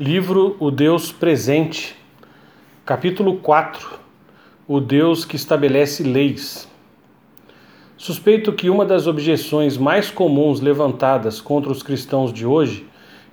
[0.00, 1.94] Livro O Deus Presente,
[2.84, 4.00] capítulo 4
[4.66, 6.68] O Deus que estabelece leis.
[7.96, 12.84] Suspeito que uma das objeções mais comuns levantadas contra os cristãos de hoje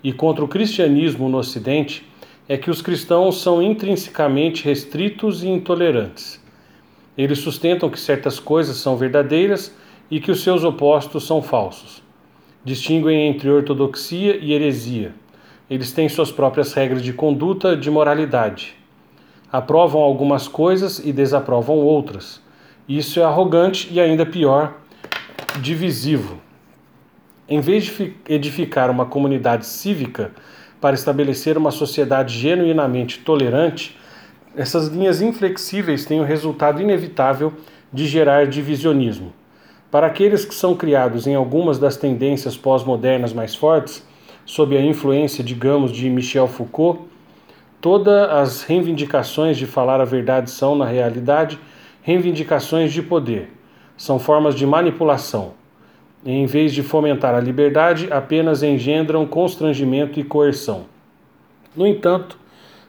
[0.04, 2.08] e contra o cristianismo no Ocidente
[2.48, 6.40] é que os cristãos são intrinsecamente restritos e intolerantes.
[7.18, 9.76] Eles sustentam que certas coisas são verdadeiras
[10.12, 12.04] e que os seus opostos são falsos.
[12.64, 15.16] Distinguem entre ortodoxia e heresia
[15.72, 18.76] eles têm suas próprias regras de conduta, de moralidade.
[19.50, 22.42] Aprovam algumas coisas e desaprovam outras.
[22.90, 24.74] Isso é arrogante e ainda pior,
[25.62, 26.42] divisivo.
[27.48, 30.32] Em vez de edificar uma comunidade cívica
[30.82, 33.98] para estabelecer uma sociedade genuinamente tolerante,
[34.58, 37.54] essas linhas inflexíveis têm o resultado inevitável
[37.94, 39.32] de gerar divisionismo.
[39.90, 44.06] Para aqueles que são criados em algumas das tendências pós-modernas mais fortes,
[44.46, 47.04] sob a influência, digamos, de Michel Foucault,
[47.80, 51.60] todas as reivindicações de falar a verdade são, na realidade,
[52.02, 53.52] reivindicações de poder.
[53.98, 55.54] São formas de manipulação.
[56.26, 60.86] Em vez de fomentar a liberdade, apenas engendram constrangimento e coerção.
[61.76, 62.38] No entanto,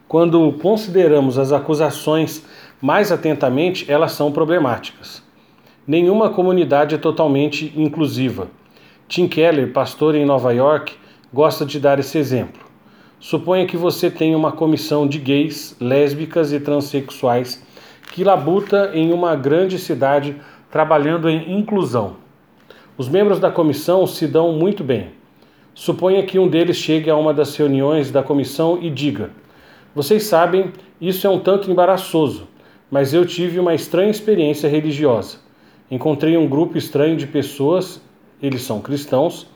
[0.07, 2.45] quando consideramos as acusações
[2.81, 5.23] mais atentamente, elas são problemáticas.
[5.87, 8.49] Nenhuma comunidade é totalmente inclusiva.
[9.09, 10.95] Tim Keller, pastor em Nova York,
[11.33, 12.63] gosta de dar esse exemplo.
[13.19, 17.65] Suponha que você tem uma comissão de gays, lésbicas e transexuais
[18.13, 20.37] que labuta em uma grande cidade
[20.71, 22.17] trabalhando em inclusão.
[22.99, 25.11] Os membros da comissão se dão muito bem.
[25.75, 29.31] Suponha que um deles chegue a uma das reuniões da comissão e diga:
[29.95, 32.47] Vocês sabem, isso é um tanto embaraçoso,
[32.91, 35.39] mas eu tive uma estranha experiência religiosa.
[35.91, 38.03] Encontrei um grupo estranho de pessoas,
[38.43, 39.47] eles são cristãos,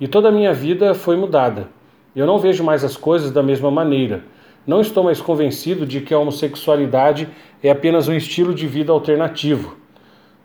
[0.00, 1.68] e toda a minha vida foi mudada.
[2.14, 4.24] Eu não vejo mais as coisas da mesma maneira.
[4.66, 7.28] Não estou mais convencido de que a homossexualidade
[7.62, 9.76] é apenas um estilo de vida alternativo.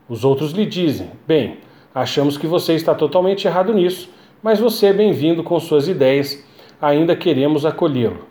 [0.08, 1.58] Os outros lhe dizem: Bem,
[1.94, 4.10] achamos que você está totalmente errado nisso,
[4.42, 6.44] mas você é bem-vindo com suas ideias,
[6.82, 8.28] ainda queremos acolhê-lo.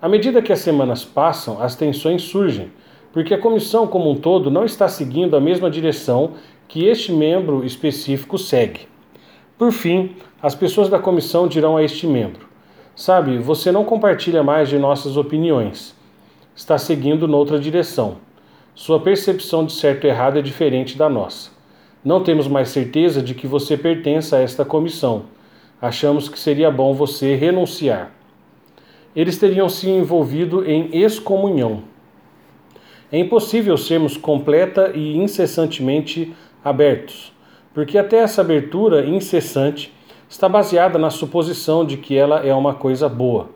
[0.00, 2.70] À medida que as semanas passam, as tensões surgem,
[3.12, 6.34] porque a comissão como um todo não está seguindo a mesma direção
[6.68, 8.86] que este membro específico segue.
[9.58, 12.46] Por fim, as pessoas da comissão dirão a este membro:
[12.94, 15.96] Sabe, você não compartilha mais de nossas opiniões.
[16.54, 18.18] Está seguindo noutra direção.
[18.72, 21.50] Sua percepção de certo e errado é diferente da nossa.
[22.04, 25.24] Não temos mais certeza de que você pertença a esta comissão.
[25.82, 28.12] Achamos que seria bom você renunciar.
[29.14, 31.82] Eles teriam se envolvido em excomunhão.
[33.10, 36.32] É impossível sermos completa e incessantemente
[36.64, 37.32] abertos
[37.78, 39.94] porque até essa abertura incessante
[40.28, 43.50] está baseada na suposição de que ela é uma coisa boa.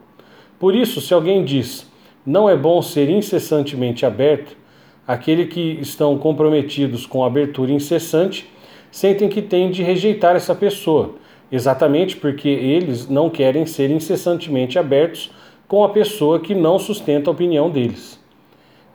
[0.60, 1.90] Por isso, se alguém diz
[2.24, 4.56] não é bom ser incessantemente aberto,
[5.04, 8.48] aqueles que estão comprometidos com a abertura incessante
[8.92, 11.16] sentem que têm de rejeitar essa pessoa,
[11.50, 15.32] exatamente porque eles não querem ser incessantemente abertos
[15.66, 18.20] com a pessoa que não sustenta a opinião deles.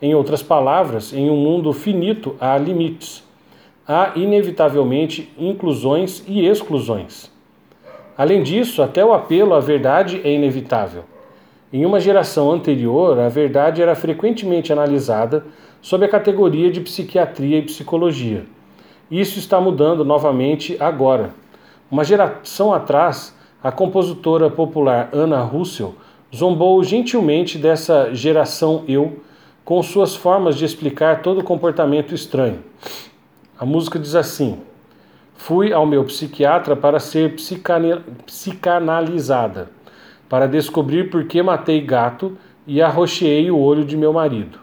[0.00, 3.27] Em outras palavras, em um mundo finito há limites
[3.88, 7.32] há inevitavelmente inclusões e exclusões.
[8.18, 11.04] Além disso, até o apelo à verdade é inevitável.
[11.72, 15.46] Em uma geração anterior, a verdade era frequentemente analisada
[15.80, 18.44] sob a categoria de psiquiatria e psicologia.
[19.10, 21.30] Isso está mudando novamente agora.
[21.90, 25.94] Uma geração atrás, a compositora popular Anna Russell
[26.34, 29.20] zombou gentilmente dessa geração eu
[29.64, 32.62] com suas formas de explicar todo comportamento estranho.
[33.60, 34.58] A música diz assim:
[35.34, 37.34] Fui ao meu psiquiatra para ser
[38.24, 39.68] psicanalizada,
[40.28, 44.60] para descobrir por que matei gato e arrocheei o olho de meu marido.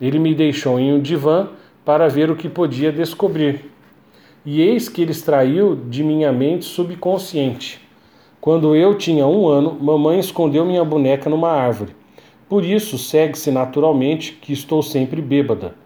[0.00, 1.50] Ele me deixou em um divã
[1.84, 3.70] para ver o que podia descobrir.
[4.46, 7.82] E eis que ele extraiu de minha mente subconsciente.
[8.40, 11.94] Quando eu tinha um ano, mamãe escondeu minha boneca numa árvore.
[12.48, 15.81] Por isso segue-se naturalmente que estou sempre bêbada.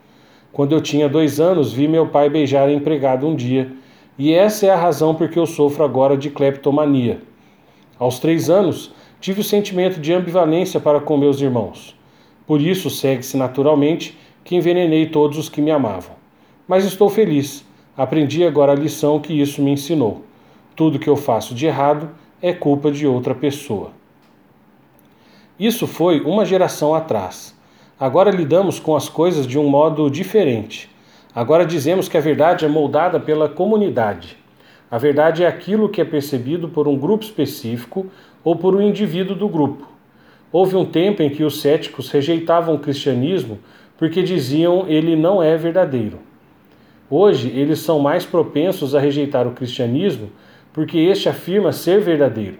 [0.56, 3.70] Quando eu tinha dois anos, vi meu pai beijar a empregada um dia,
[4.18, 7.20] e essa é a razão por que eu sofro agora de cleptomania.
[7.98, 11.94] Aos três anos, tive o sentimento de ambivalência para com meus irmãos.
[12.46, 16.16] Por isso, segue-se naturalmente que envenenei todos os que me amavam.
[16.66, 17.62] Mas estou feliz.
[17.94, 20.22] Aprendi agora a lição que isso me ensinou.
[20.74, 22.08] Tudo que eu faço de errado
[22.40, 23.90] é culpa de outra pessoa.
[25.60, 27.54] Isso foi uma geração atrás.
[27.98, 30.90] Agora lidamos com as coisas de um modo diferente.
[31.34, 34.36] Agora dizemos que a verdade é moldada pela comunidade.
[34.90, 38.06] A verdade é aquilo que é percebido por um grupo específico
[38.44, 39.88] ou por um indivíduo do grupo.
[40.52, 43.58] Houve um tempo em que os céticos rejeitavam o cristianismo
[43.96, 46.18] porque diziam ele não é verdadeiro.
[47.08, 50.28] Hoje, eles são mais propensos a rejeitar o cristianismo
[50.70, 52.58] porque este afirma ser verdadeiro,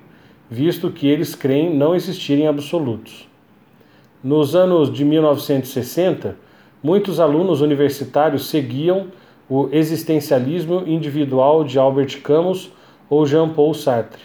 [0.51, 3.26] visto que eles creem não existirem absolutos.
[4.25, 6.37] Nos anos de 1960,
[6.83, 9.09] muitos alunos universitários seguiam
[9.49, 12.73] o existencialismo individual de Albert Camus
[13.11, 14.23] ou Jean-Paul Sartre.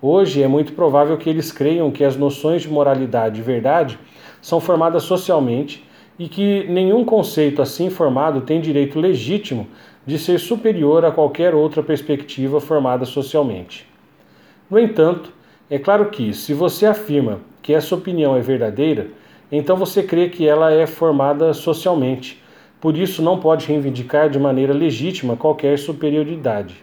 [0.00, 3.98] Hoje é muito provável que eles creiam que as noções de moralidade e verdade
[4.40, 5.86] são formadas socialmente
[6.18, 9.68] e que nenhum conceito assim formado tem direito legítimo
[10.06, 13.86] de ser superior a qualquer outra perspectiva formada socialmente.
[14.70, 15.32] No entanto,
[15.70, 19.08] é claro que, se você afirma que essa opinião é verdadeira,
[19.50, 22.42] então você crê que ela é formada socialmente,
[22.80, 26.82] por isso não pode reivindicar de maneira legítima qualquer superioridade.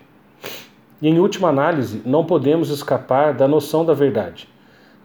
[1.01, 4.47] E em última análise, não podemos escapar da noção da verdade.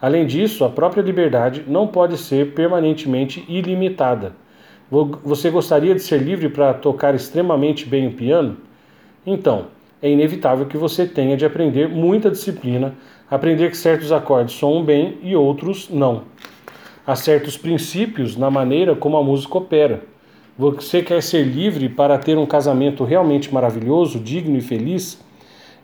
[0.00, 4.32] Além disso, a própria liberdade não pode ser permanentemente ilimitada.
[4.90, 8.58] Você gostaria de ser livre para tocar extremamente bem o piano?
[9.26, 9.68] Então,
[10.02, 12.94] é inevitável que você tenha de aprender muita disciplina,
[13.30, 16.22] aprender que certos acordes soam bem e outros não.
[17.06, 20.02] Há certos princípios na maneira como a música opera.
[20.58, 25.22] Você quer ser livre para ter um casamento realmente maravilhoso, digno e feliz?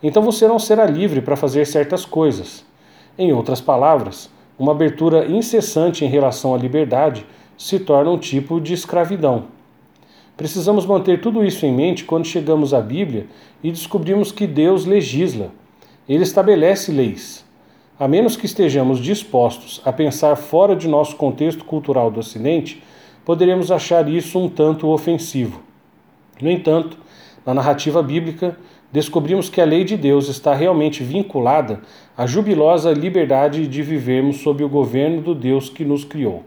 [0.03, 2.65] então você não será livre para fazer certas coisas.
[3.17, 7.25] Em outras palavras, uma abertura incessante em relação à liberdade
[7.57, 9.45] se torna um tipo de escravidão.
[10.35, 13.27] Precisamos manter tudo isso em mente quando chegamos à Bíblia
[13.63, 15.51] e descobrimos que Deus legisla.
[16.11, 17.45] Ele estabelece leis.
[17.97, 22.83] A menos que estejamos dispostos a pensar fora de nosso contexto cultural do Ocidente,
[23.23, 25.61] poderemos achar isso um tanto ofensivo.
[26.41, 26.97] No entanto,
[27.45, 28.57] na narrativa bíblica,
[28.91, 31.79] descobrimos que a lei de Deus está realmente vinculada
[32.17, 36.43] à jubilosa liberdade de vivermos sob o governo do Deus que nos criou.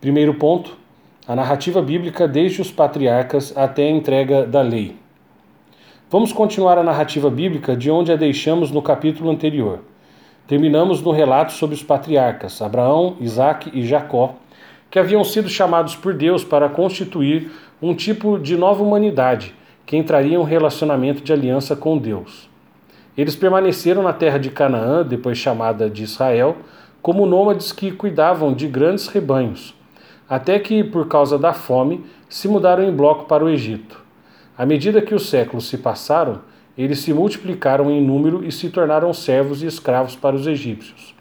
[0.00, 0.76] Primeiro ponto:
[1.24, 4.96] a narrativa bíblica desde os patriarcas até a entrega da lei.
[6.10, 9.80] Vamos continuar a narrativa bíblica de onde a deixamos no capítulo anterior.
[10.46, 14.36] Terminamos no relato sobre os patriarcas, Abraão, Isaque e Jacó,
[14.90, 17.52] que haviam sido chamados por Deus para constituir
[17.82, 22.48] um tipo de nova humanidade que entraria em um relacionamento de aliança com Deus.
[23.14, 26.56] Eles permaneceram na terra de Canaã, depois chamada de Israel,
[27.02, 29.74] como nômades que cuidavam de grandes rebanhos,
[30.26, 34.07] até que, por causa da fome, se mudaram em bloco para o Egito.
[34.58, 36.42] À medida que os séculos se passaram,
[36.76, 41.14] eles se multiplicaram em número e se tornaram servos e escravos para os egípcios.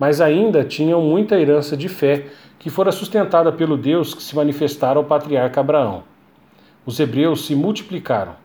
[0.00, 2.26] Mas ainda tinham muita herança de fé
[2.58, 6.02] que fora sustentada pelo Deus que se manifestara ao patriarca Abraão
[6.86, 8.36] os hebreus se multiplicaram.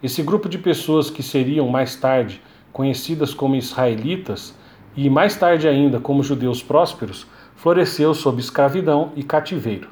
[0.00, 2.40] Esse grupo de pessoas que seriam mais tarde
[2.72, 4.54] conhecidas como israelitas
[4.96, 9.90] e mais tarde ainda como judeus prósperos, floresceu sob escravidão e cativeiro.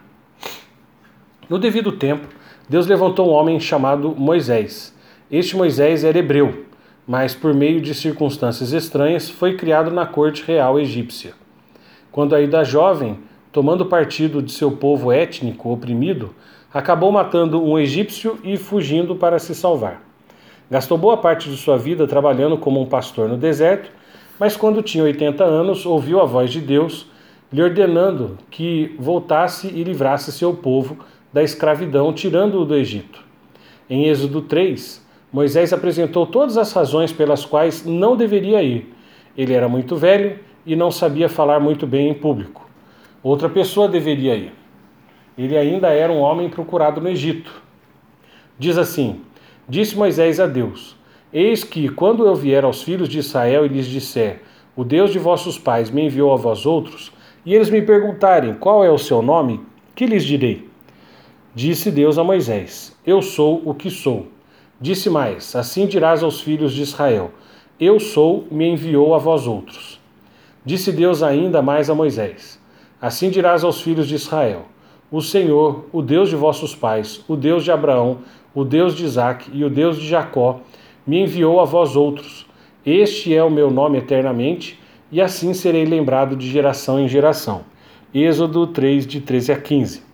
[1.51, 2.29] No devido tempo,
[2.69, 4.95] Deus levantou um homem chamado Moisés.
[5.31, 6.67] Este Moisés era hebreu,
[7.07, 11.33] mas por meio de circunstâncias estranhas foi criado na corte real egípcia.
[12.13, 13.21] Quando ainda jovem,
[13.51, 16.35] tomando partido de seu povo étnico oprimido,
[16.73, 20.03] acabou matando um egípcio e fugindo para se salvar.
[20.71, 23.91] Gastou boa parte de sua vida trabalhando como um pastor no deserto,
[24.39, 27.07] mas quando tinha 80 anos, ouviu a voz de Deus
[27.51, 30.99] lhe ordenando que voltasse e livrasse seu povo
[31.33, 33.25] da escravidão, tirando-o do Egito.
[33.89, 38.95] Em Êxodo 3, Moisés apresentou todas as razões pelas quais não deveria ir.
[39.37, 42.69] Ele era muito velho e não sabia falar muito bem em público.
[43.23, 44.53] Outra pessoa deveria ir
[45.39, 47.63] ele ainda era um homem procurado no Egito.
[48.59, 49.21] Diz assim:
[49.69, 50.97] Disse Moisés a Deus:
[51.33, 54.43] Eis que, quando eu vier aos filhos de Israel e lhes disser:
[54.75, 57.13] O Deus de vossos pais me enviou a vós outros,
[57.47, 59.61] e eles me perguntarem qual é o seu nome,
[59.95, 60.68] que lhes direi?
[61.59, 64.29] Disse Deus a Moisés: Eu sou o que sou.
[64.81, 67.33] Disse mais: Assim dirás aos filhos de Israel:
[67.81, 70.01] Eu sou, me enviou a vós outros.
[70.65, 72.61] Disse Deus ainda mais a Moisés:
[73.03, 74.67] Assim dirás aos filhos de Israel:
[75.11, 78.19] o Senhor, o Deus de vossos pais, o Deus de Abraão,
[78.55, 80.61] o Deus de Isaque e o Deus de Jacó,
[81.05, 82.47] me enviou a vós outros.
[82.87, 84.79] Este é o meu nome eternamente,
[85.11, 87.63] e assim serei lembrado de geração em geração.
[88.15, 90.08] Êxodo 3, de 13 a 15.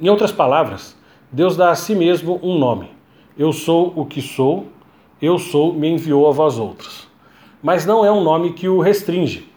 [0.00, 0.96] Em outras palavras,
[1.32, 2.88] Deus dá a si mesmo um nome.
[3.36, 4.66] Eu sou o que sou,
[5.20, 7.08] eu sou, me enviou a vós outros.
[7.60, 9.50] Mas não é um nome que o restringe.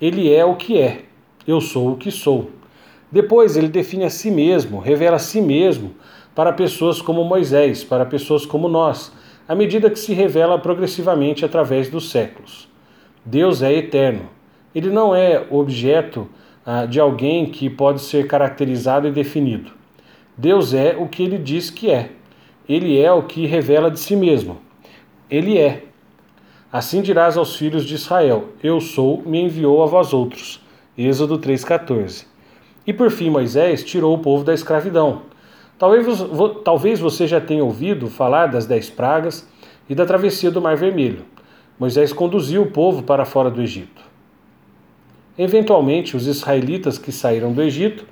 [0.00, 1.02] Ele é o que é.
[1.46, 2.50] Eu sou o que sou.
[3.10, 5.94] Depois ele define a si mesmo, revela a si mesmo
[6.34, 9.12] para pessoas como Moisés, para pessoas como nós,
[9.46, 12.68] à medida que se revela progressivamente através dos séculos.
[13.24, 14.28] Deus é eterno.
[14.74, 16.28] Ele não é objeto
[16.66, 19.83] ah, de alguém que pode ser caracterizado e definido.
[20.36, 22.10] Deus é o que ele diz que é.
[22.68, 24.58] Ele é o que revela de si mesmo.
[25.30, 25.84] Ele é.
[26.72, 30.60] Assim dirás aos filhos de Israel: Eu sou, me enviou a vós outros.
[30.96, 32.26] Êxodo 3,14.
[32.86, 35.22] E por fim, Moisés tirou o povo da escravidão.
[35.78, 36.06] Talvez,
[36.64, 39.48] talvez você já tenha ouvido falar das dez pragas
[39.88, 41.24] e da travessia do Mar Vermelho.
[41.78, 44.02] Moisés conduziu o povo para fora do Egito.
[45.36, 48.06] Eventualmente, os israelitas que saíram do Egito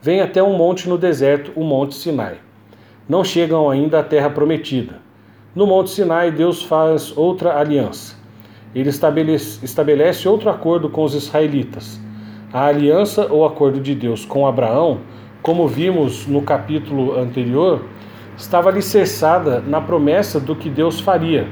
[0.00, 2.36] vêm até um monte no deserto, o Monte Sinai.
[3.08, 5.00] Não chegam ainda à terra prometida.
[5.54, 8.16] No Monte Sinai, Deus faz outra aliança.
[8.74, 12.00] Ele estabelece, estabelece outro acordo com os israelitas.
[12.52, 15.00] A aliança ou acordo de Deus com Abraão,
[15.42, 17.82] como vimos no capítulo anterior,
[18.36, 21.48] estava alicerçada na promessa do que Deus faria.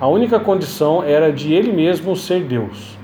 [0.00, 2.98] A única condição era de ele mesmo ser Deus.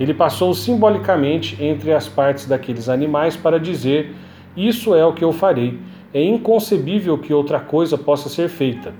[0.00, 4.14] Ele passou simbolicamente entre as partes daqueles animais para dizer:
[4.56, 5.78] Isso é o que eu farei.
[6.14, 8.94] É inconcebível que outra coisa possa ser feita.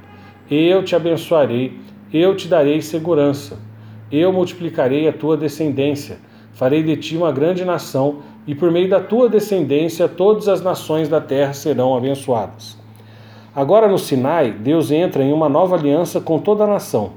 [0.51, 1.79] Eu te abençoarei,
[2.13, 3.59] eu te darei segurança.
[4.13, 6.19] Eu multiplicarei a tua descendência,
[6.53, 11.09] farei de ti uma grande nação, e por meio da tua descendência todas as nações
[11.09, 12.77] da terra serão abençoadas.
[13.55, 17.13] Agora no Sinai, Deus entra em uma nova aliança com toda a nação.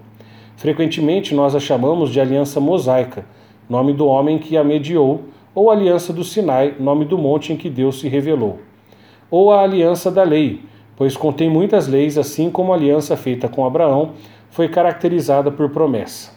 [0.56, 3.26] Frequentemente nós a chamamos de aliança mosaica,
[3.70, 5.24] nome do homem que a mediou,
[5.56, 8.60] ou aliança do Sinai, nome do monte em que Deus se revelou.
[9.30, 10.62] Ou a aliança da lei,
[10.96, 14.12] pois contém muitas leis, assim como a aliança feita com Abraão
[14.50, 16.32] foi caracterizada por promessa.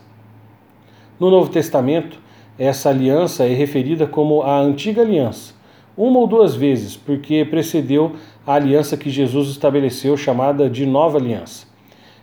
[1.18, 2.18] No Novo Testamento,
[2.58, 5.54] essa aliança é referida como a antiga aliança,
[5.96, 8.12] uma ou duas vezes, porque precedeu
[8.46, 11.66] a aliança que Jesus estabeleceu, chamada de nova aliança,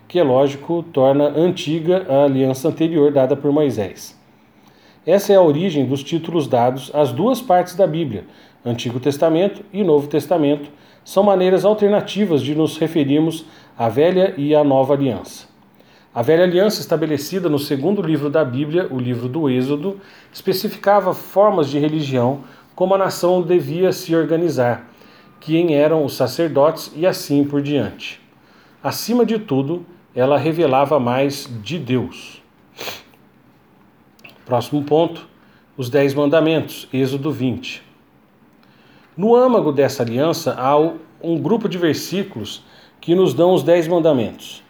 [0.08, 4.20] que é lógico torna antiga a aliança anterior dada por Moisés.
[5.06, 8.24] Essa é a origem dos títulos dados às duas partes da Bíblia,
[8.66, 10.70] Antigo Testamento e Novo Testamento,
[11.04, 13.46] são maneiras alternativas de nos referirmos
[13.78, 15.46] à velha e à nova aliança.
[16.16, 20.00] A velha aliança, estabelecida no segundo livro da Bíblia, o livro do Êxodo,
[20.32, 22.42] especificava formas de religião
[22.74, 24.90] como a nação devia se organizar,
[25.42, 28.22] quem eram os sacerdotes e assim por diante.
[28.82, 32.42] Acima de tudo, ela revelava mais de Deus.
[34.54, 35.28] Próximo ponto:
[35.76, 37.82] os Dez Mandamentos, Êxodo 20.
[39.18, 40.78] No âmago dessa aliança há
[41.24, 42.64] um grupo de versículos
[43.02, 44.62] que nos dão os Dez Mandamentos.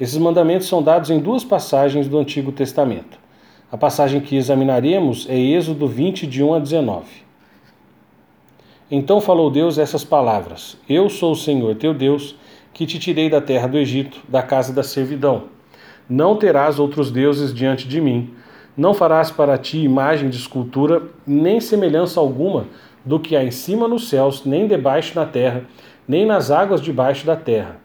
[0.00, 3.18] Esses mandamentos são dados em duas passagens do Antigo Testamento.
[3.72, 7.04] A passagem que examinaremos é Êxodo 20, de 1 a 19.
[8.88, 12.36] Então falou Deus essas palavras: Eu sou o Senhor teu Deus,
[12.72, 15.46] que te tirei da terra do Egito, da casa da servidão.
[16.08, 18.32] Não terás outros deuses diante de mim.
[18.74, 22.66] Não farás para ti imagem de escultura, nem semelhança alguma
[23.04, 25.64] do que há em cima nos céus, nem debaixo na terra,
[26.08, 27.76] nem nas águas debaixo da terra.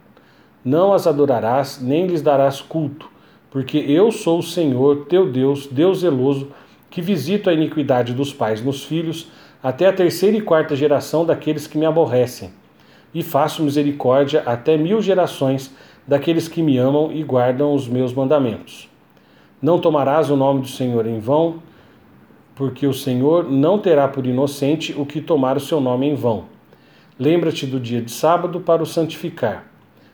[0.63, 3.09] Não as adorarás, nem lhes darás culto,
[3.51, 6.51] porque eu sou o Senhor, teu Deus, Deus zeloso,
[6.89, 9.29] que visito a iniquidade dos pais nos filhos,
[9.61, 12.51] até a terceira e quarta geração daqueles que me aborrecem,
[13.13, 15.73] e faço misericórdia até mil gerações
[16.07, 18.89] daqueles que me amam e guardam os meus mandamentos.
[19.59, 21.55] Não tomarás o nome do Senhor em vão,
[22.53, 26.43] porque o Senhor não terá por inocente o que tomar o seu nome em vão.
[27.19, 29.65] Lembra-te do dia de sábado para o santificar.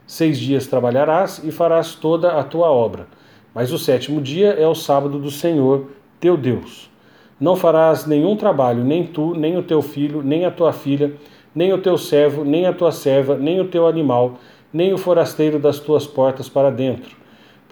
[0.07, 3.05] Seis dias trabalharás e farás toda a tua obra,
[3.53, 5.88] mas o sétimo dia é o sábado do Senhor,
[6.21, 6.89] teu Deus.
[7.38, 11.15] Não farás nenhum trabalho, nem tu, nem o teu filho, nem a tua filha,
[11.53, 14.35] nem o teu servo, nem a tua serva, nem o teu animal,
[14.71, 17.23] nem o forasteiro das tuas portas para dentro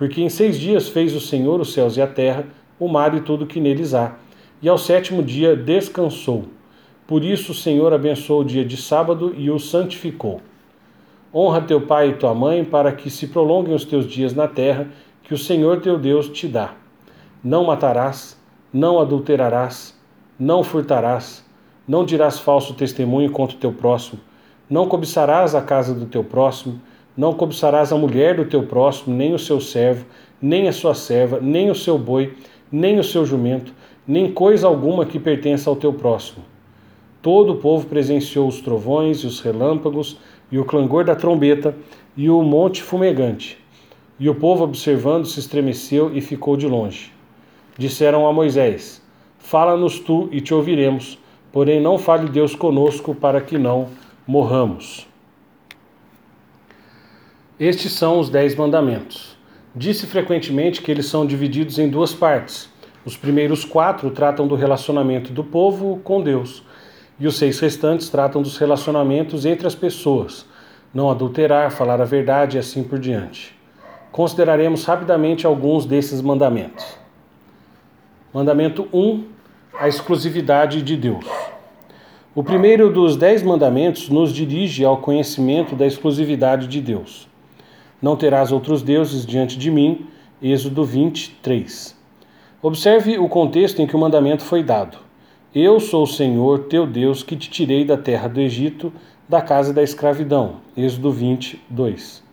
[0.01, 2.47] porque em seis dias fez o Senhor os céus e a terra,
[2.79, 4.15] o mar e tudo que neles há,
[4.59, 6.45] e ao sétimo dia descansou.
[7.05, 10.41] Por isso o Senhor abençoou o dia de sábado e o santificou.
[11.31, 14.87] Honra teu pai e tua mãe, para que se prolonguem os teus dias na terra,
[15.21, 16.73] que o Senhor teu Deus te dá.
[17.43, 18.35] Não matarás,
[18.73, 19.95] não adulterarás,
[20.39, 21.45] não furtarás,
[21.87, 24.19] não dirás falso testemunho contra o teu próximo,
[24.67, 26.81] não cobiçarás a casa do teu próximo,
[27.21, 30.07] não cobiçarás a mulher do teu próximo, nem o seu servo,
[30.41, 32.33] nem a sua serva, nem o seu boi,
[32.71, 33.71] nem o seu jumento,
[34.07, 36.43] nem coisa alguma que pertença ao teu próximo.
[37.21, 40.17] Todo o povo presenciou os trovões e os relâmpagos,
[40.51, 41.75] e o clangor da trombeta,
[42.17, 43.55] e o monte fumegante.
[44.19, 47.11] E o povo, observando, se estremeceu e ficou de longe.
[47.77, 48.99] Disseram a Moisés:
[49.37, 51.19] Fala-nos tu e te ouviremos,
[51.51, 53.89] porém não fale Deus conosco para que não
[54.25, 55.10] morramos.
[57.61, 59.37] Estes são os Dez Mandamentos.
[59.75, 62.67] Disse frequentemente que eles são divididos em duas partes.
[63.05, 66.63] Os primeiros quatro tratam do relacionamento do povo com Deus,
[67.19, 70.43] e os seis restantes tratam dos relacionamentos entre as pessoas,
[70.91, 73.55] não adulterar, falar a verdade e assim por diante.
[74.11, 76.97] Consideraremos rapidamente alguns desses mandamentos.
[78.33, 79.23] Mandamento 1:
[79.79, 81.27] a exclusividade de Deus.
[82.33, 87.29] O primeiro dos dez mandamentos nos dirige ao conhecimento da exclusividade de Deus.
[88.01, 90.07] Não terás outros deuses diante de mim.
[90.41, 91.95] Êxodo 23.
[92.59, 94.97] Observe o contexto em que o mandamento foi dado.
[95.53, 98.91] Eu sou o Senhor, teu Deus, que te tirei da terra do Egito,
[99.29, 100.55] da casa da escravidão.
[100.75, 102.23] Êxodo 22.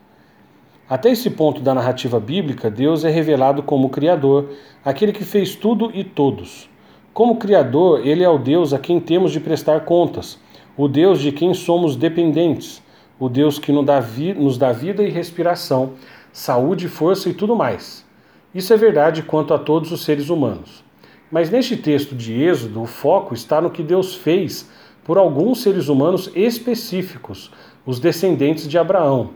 [0.88, 4.48] Até esse ponto da narrativa bíblica, Deus é revelado como Criador,
[4.82, 6.70] aquele que fez tudo e todos.
[7.12, 10.40] Como Criador, Ele é o Deus a quem temos de prestar contas,
[10.78, 12.82] o Deus de quem somos dependentes,
[13.18, 15.94] o Deus que nos dá, vida e respiração,
[16.32, 18.06] saúde, força e tudo mais.
[18.54, 20.84] Isso é verdade quanto a todos os seres humanos.
[21.30, 24.68] Mas neste texto de Êxodo, o foco está no que Deus fez
[25.04, 27.50] por alguns seres humanos específicos,
[27.84, 29.30] os descendentes de Abraão.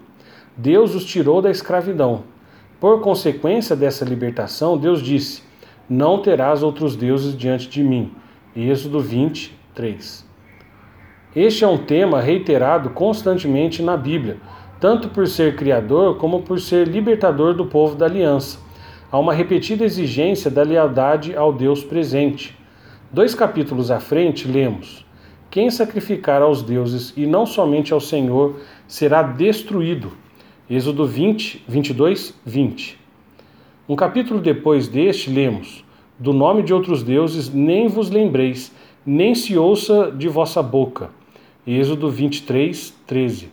[0.56, 2.24] Deus os tirou da escravidão.
[2.80, 5.42] Por consequência dessa libertação, Deus disse:
[5.88, 8.12] Não terás outros deuses diante de mim.
[8.54, 10.31] Êxodo 23.
[11.34, 14.38] Este é um tema reiterado constantemente na Bíblia,
[14.80, 18.58] tanto por ser criador como por ser libertador do povo da aliança
[19.12, 22.56] há uma repetida exigência da lealdade ao Deus presente.
[23.12, 25.04] Dois capítulos à frente, lemos:
[25.50, 28.56] Quem sacrificar aos deuses e não somente ao Senhor
[28.88, 30.12] será destruído.
[30.68, 32.98] Êxodo 20, 22, 20.
[33.86, 35.84] Um capítulo depois deste, lemos:
[36.18, 38.74] Do nome de outros deuses nem vos lembreis,
[39.04, 41.10] nem se ouça de vossa boca.
[41.66, 43.48] Êxodo 23, 13.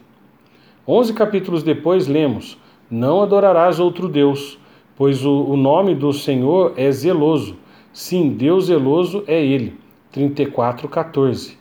[0.87, 2.57] Onze capítulos depois, lemos:
[2.89, 4.59] Não adorarás outro Deus
[4.99, 7.55] pois o, o nome do Senhor é zeloso.
[7.93, 9.77] Sim, Deus zeloso é Ele.
[10.11, 11.57] 34, 14.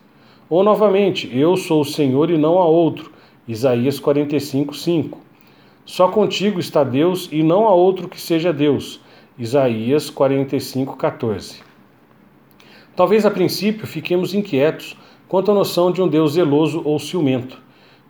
[0.50, 3.12] Ou novamente, eu sou o Senhor e não há outro.
[3.46, 5.20] Isaías 45, 5.
[5.87, 9.00] Só contigo está Deus e não há outro que seja Deus.
[9.38, 11.61] Isaías 45, 14.
[12.96, 14.96] Talvez a princípio fiquemos inquietos
[15.28, 17.60] quanto à noção de um Deus zeloso ou ciumento.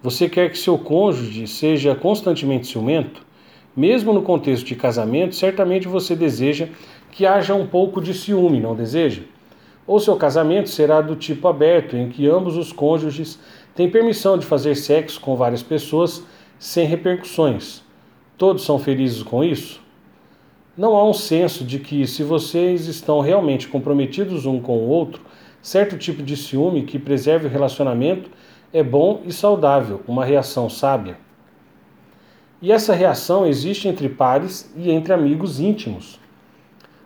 [0.02, 3.26] Você quer que seu cônjuge seja constantemente ciumento?
[3.76, 6.68] Mesmo no contexto de casamento, certamente você deseja
[7.10, 9.22] que haja um pouco de ciúme, não deseja?
[9.86, 13.38] Ou seu casamento será do tipo aberto, em que ambos os cônjuges
[13.74, 16.22] têm permissão de fazer sexo com várias pessoas
[16.58, 17.82] sem repercussões.
[18.36, 19.80] Todos são felizes com isso?
[20.76, 25.22] Não há um senso de que, se vocês estão realmente comprometidos um com o outro,
[25.62, 28.30] certo tipo de ciúme que preserve o relacionamento
[28.72, 31.18] é bom e saudável, uma reação sábia.
[32.60, 36.18] E essa reação existe entre pares e entre amigos íntimos.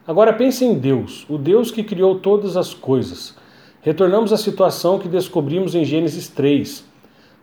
[0.06, 3.36] Agora pense em Deus, o Deus que criou todas as coisas.
[3.82, 6.84] Retornamos à situação que descobrimos em Gênesis 3.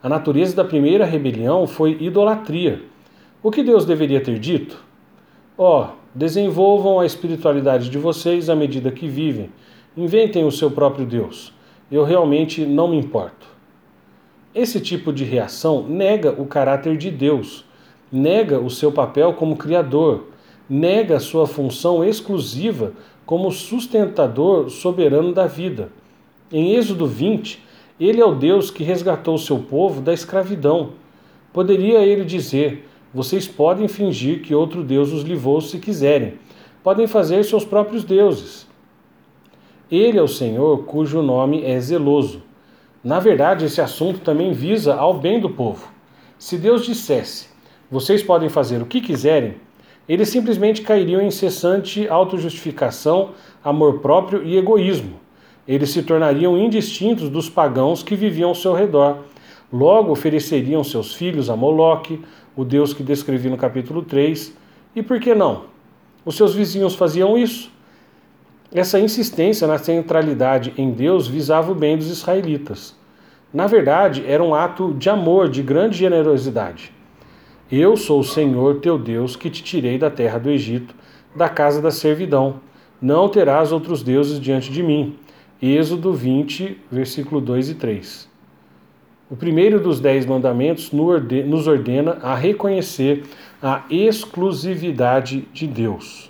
[0.02, 2.82] A natureza da primeira rebelião foi idolatria.
[3.44, 4.84] O que Deus deveria ter dito?
[5.58, 9.50] Ó, oh, desenvolvam a espiritualidade de vocês à medida que vivem.
[9.96, 11.54] Inventem o seu próprio Deus.
[11.92, 13.48] Eu realmente não me importo.
[14.54, 17.66] Esse tipo de reação nega o caráter de Deus
[18.12, 20.26] nega o seu papel como criador,
[20.70, 22.94] nega sua função exclusiva
[23.26, 25.92] como sustentador soberano da vida.
[26.52, 27.64] Em Êxodo 20,
[28.00, 30.92] ele é o Deus que resgatou seu povo da escravidão.
[31.54, 36.34] Poderia ele dizer: Vocês podem fingir que outro Deus os livrou se quiserem,
[36.84, 38.68] podem fazer seus próprios deuses.
[39.92, 42.44] Ele é o Senhor cujo nome é zeloso.
[43.04, 45.88] Na verdade, esse assunto também visa ao bem do povo.
[46.38, 47.48] Se Deus dissesse:
[47.90, 49.56] vocês podem fazer o que quiserem,
[50.08, 53.32] eles simplesmente cairiam em incessante autojustificação,
[53.64, 55.20] amor próprio e egoísmo.
[55.68, 59.24] Eles se tornariam indistintos dos pagãos que viviam ao seu redor.
[59.74, 62.22] Logo ofereceriam seus filhos a Moloque,
[62.56, 64.56] o deus que descrevi no capítulo 3.
[64.96, 65.66] E por que não?
[66.24, 67.72] Os seus vizinhos faziam isso.
[68.72, 72.96] Essa insistência na centralidade em Deus visava o bem dos israelitas.
[73.52, 76.94] Na verdade, era um ato de amor, de grande generosidade.
[77.72, 80.94] Eu sou o Senhor teu Deus que te tirei da terra do Egito,
[81.36, 82.62] da casa da servidão.
[83.02, 85.18] Não terás outros deuses diante de mim.
[85.60, 88.30] Êxodo 20, versículo 2 e 3.
[89.32, 93.24] O primeiro dos dez mandamentos nos ordena a reconhecer
[93.62, 96.29] a exclusividade de Deus.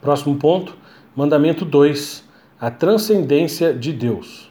[0.00, 0.76] Próximo ponto,
[1.14, 2.24] mandamento 2,
[2.60, 4.48] a transcendência de Deus.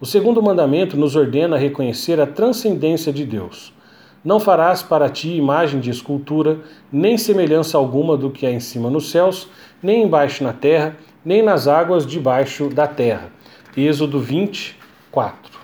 [0.00, 3.74] O segundo mandamento nos ordena reconhecer a transcendência de Deus.
[4.24, 6.58] Não farás para ti imagem de escultura,
[6.90, 9.46] nem semelhança alguma do que há em cima nos céus,
[9.82, 13.30] nem embaixo na terra, nem nas águas debaixo da terra.
[13.76, 15.60] Êxodo 24.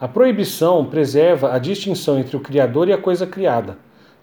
[0.00, 3.78] A proibição preserva a distinção entre o Criador e a coisa criada.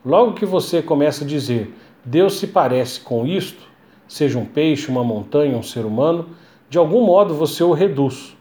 [0.06, 1.74] Logo que você começa a dizer
[2.06, 3.64] Deus se parece com isto,
[4.08, 6.30] seja um peixe, uma montanha, um ser humano,
[6.70, 8.36] de algum modo você o reduz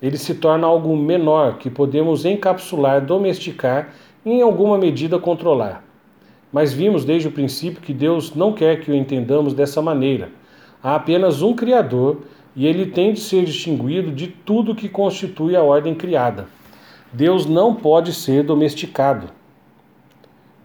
[0.00, 3.92] ele se torna algo menor que podemos encapsular, domesticar
[4.24, 5.84] e em alguma medida controlar.
[6.52, 10.30] Mas vimos desde o princípio que Deus não quer que o entendamos dessa maneira.
[10.82, 12.22] Há apenas um Criador
[12.54, 16.46] e ele tem de ser distinguido de tudo que constitui a ordem criada.
[17.12, 19.28] Deus não pode ser domesticado.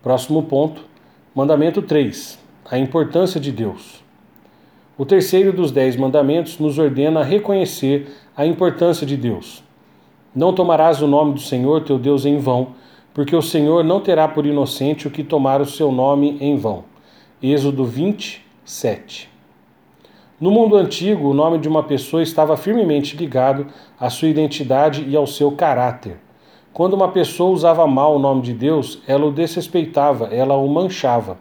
[0.02, 0.84] Próximo ponto,
[1.36, 2.38] mandamento 3:
[2.70, 4.04] a importância de Deus.
[4.96, 9.64] O terceiro dos dez mandamentos nos ordena a reconhecer a importância de Deus.
[10.36, 12.76] Não tomarás o nome do Senhor teu Deus em vão,
[13.16, 16.84] porque o Senhor não terá por inocente o que tomar o seu nome em vão.
[17.42, 19.28] Êxodo 27.
[20.40, 23.66] No mundo antigo, o nome de uma pessoa estava firmemente ligado
[24.00, 26.18] à sua identidade e ao seu caráter.
[26.74, 31.38] Quando uma pessoa usava mal o nome de Deus, ela o desrespeitava, ela o manchava.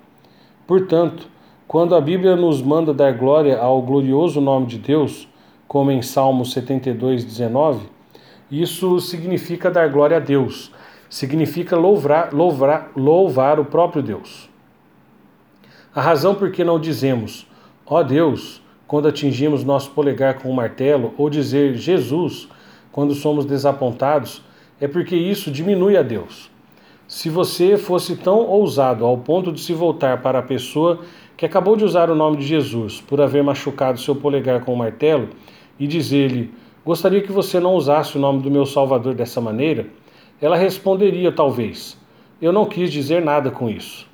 [0.67, 1.27] Portanto,
[1.67, 5.27] quando a Bíblia nos manda dar glória ao glorioso nome de Deus,
[5.67, 7.87] como em Salmo 72, 19,
[8.51, 10.71] isso significa dar glória a Deus,
[11.09, 14.51] significa louvar, louvar, louvar o próprio Deus.
[15.95, 17.47] A razão por que não dizemos,
[17.87, 22.51] ó oh Deus, quando atingimos nosso polegar com um martelo, ou dizer Jesus
[22.93, 24.43] quando somos desapontados,
[24.83, 26.51] é porque isso diminui a Deus.
[27.07, 30.99] Se você fosse tão ousado ao ponto de se voltar para a pessoa
[31.37, 34.75] que acabou de usar o nome de Jesus por haver machucado seu polegar com o
[34.75, 35.29] um martelo,
[35.79, 36.53] e dizer-lhe:
[36.85, 39.87] Gostaria que você não usasse o nome do meu Salvador dessa maneira,
[40.41, 41.97] ela responderia, talvez:
[42.41, 44.09] Eu não quis dizer nada com isso.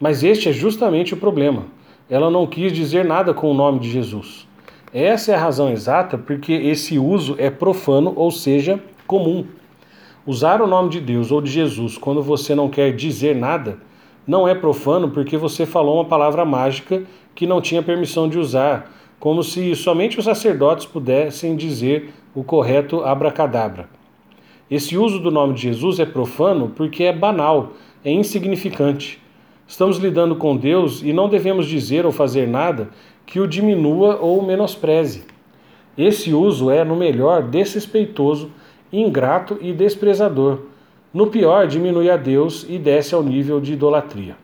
[0.00, 1.66] Mas este é justamente o problema.
[2.08, 4.48] Ela não quis dizer nada com o nome de Jesus.
[4.94, 9.44] Essa é a razão exata porque esse uso é profano, ou seja, comum.
[10.30, 13.78] Usar o nome de Deus ou de Jesus quando você não quer dizer nada
[14.24, 17.02] não é profano porque você falou uma palavra mágica
[17.34, 23.02] que não tinha permissão de usar como se somente os sacerdotes pudessem dizer o correto
[23.02, 23.88] abracadabra.
[24.70, 27.72] Esse uso do nome de Jesus é profano porque é banal,
[28.04, 29.20] é insignificante.
[29.66, 32.90] Estamos lidando com Deus e não devemos dizer ou fazer nada
[33.26, 35.24] que o diminua ou menospreze.
[35.98, 38.52] Esse uso é, no melhor, desrespeitoso,
[38.92, 40.60] ingrato e desprezador.
[41.12, 44.36] No pior, diminui a Deus e desce ao nível de idolatria.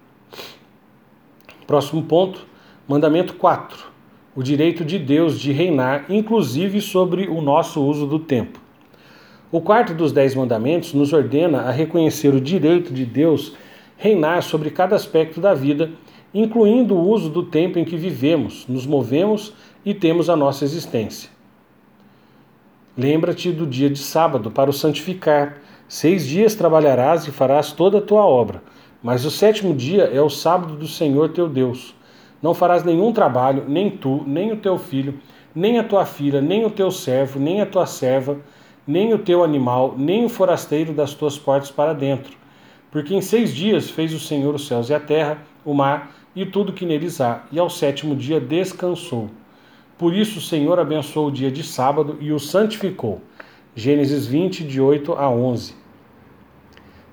[1.66, 2.46] Próximo ponto,
[2.88, 3.96] mandamento 4
[4.36, 8.60] o direito de Deus de reinar, inclusive sobre o nosso uso do tempo.
[9.50, 13.54] O quarto dos Dez Mandamentos nos ordena a reconhecer o direito de Deus
[13.96, 15.90] reinar sobre cada aspecto da vida,
[16.34, 21.30] incluindo o uso do tempo em que vivemos, nos movemos e temos a nossa existência.
[22.98, 25.58] Lembra-te do dia de sábado para o santificar.
[25.86, 28.62] Seis dias trabalharás e farás toda a tua obra,
[29.02, 31.94] mas o sétimo dia é o sábado do Senhor teu Deus.
[32.42, 35.20] Não farás nenhum trabalho, nem tu, nem o teu filho,
[35.54, 38.38] nem a tua filha, nem o teu servo, nem a tua serva,
[38.86, 42.34] nem o teu animal, nem o forasteiro das tuas portas para dentro.
[42.90, 46.46] Porque em seis dias fez o Senhor os céus e a terra, o mar e
[46.46, 49.28] tudo que neles há, e ao sétimo dia descansou.
[49.98, 53.22] Por isso o Senhor abençoou o dia de sábado e o santificou.
[53.74, 55.74] Gênesis 20, de 8 a 11.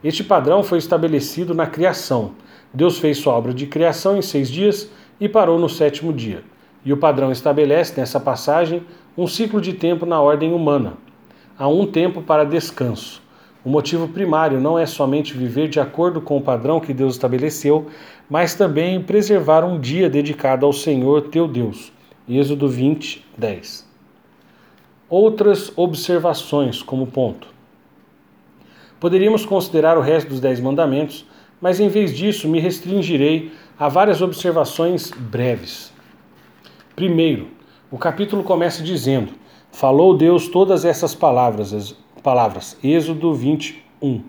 [0.04, 2.32] Este padrão foi estabelecido na criação.
[2.74, 6.43] Deus fez sua obra de criação em seis dias e parou no sétimo dia.
[6.84, 8.84] E o padrão estabelece nessa passagem
[9.17, 10.93] um ciclo de tempo na ordem humana.
[11.58, 13.22] Há um tempo para descanso.
[13.63, 17.88] O motivo primário não é somente viver de acordo com o padrão que Deus estabeleceu,
[18.30, 21.93] mas também preservar um dia dedicado ao Senhor teu Deus.
[22.28, 23.86] Êxodo 20, 10.
[25.10, 27.50] Outras observações como ponto.
[28.98, 31.26] Poderíamos considerar o resto dos Dez Mandamentos,
[31.60, 35.92] mas em vez disso me restringirei há várias observações breves.
[36.96, 37.48] Primeiro,
[37.92, 39.34] o capítulo começa dizendo:
[39.70, 42.78] Falou Deus todas essas palavras, palavras.
[42.82, 44.24] Êxodo 21.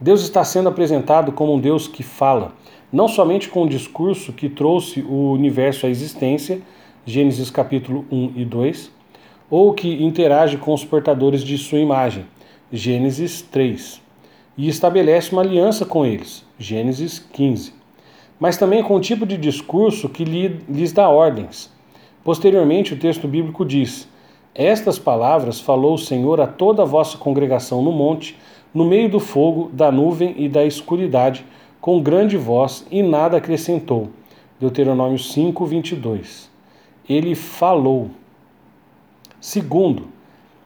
[0.00, 2.52] Deus está sendo apresentado como um Deus que fala,
[2.90, 6.62] não somente com o discurso que trouxe o universo à existência,
[7.06, 8.90] Gênesis capítulo 1 e 2,
[9.50, 12.24] ou que interage com os portadores de sua imagem,
[12.72, 14.00] Gênesis 3,
[14.56, 17.84] e estabelece uma aliança com eles, Gênesis 15
[18.38, 21.72] mas também com o tipo de discurso que lhes dá ordens.
[22.22, 24.08] Posteriormente, o texto bíblico diz:
[24.54, 28.36] Estas palavras falou o Senhor a toda a vossa congregação no monte,
[28.72, 31.44] no meio do fogo, da nuvem e da escuridade,
[31.80, 34.08] com grande voz, e nada acrescentou.
[34.60, 36.53] Deuteronômio 5, 22.
[37.08, 38.10] Ele falou.
[39.40, 40.08] Segundo,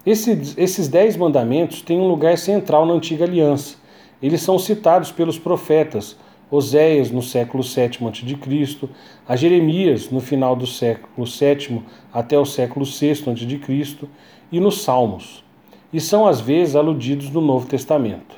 [0.06, 3.76] esses, esses dez mandamentos têm um lugar central na antiga aliança.
[4.22, 6.16] Eles são citados pelos profetas
[6.50, 8.88] Oséias no século VII a.C.,
[9.28, 14.08] a Jeremias no final do século VII até o século VI a.C.
[14.50, 15.44] e nos Salmos,
[15.92, 18.36] e são às vezes aludidos no Novo Testamento.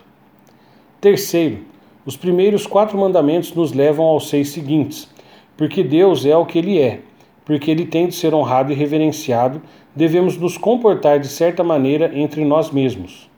[1.00, 1.64] Terceiro,
[2.04, 5.08] os primeiros quatro mandamentos nos levam aos seis seguintes,
[5.56, 7.02] porque Deus é o que Ele é,
[7.50, 9.60] porque Ele tem de ser honrado e reverenciado,
[9.92, 13.28] devemos nos comportar de certa maneira entre nós mesmos.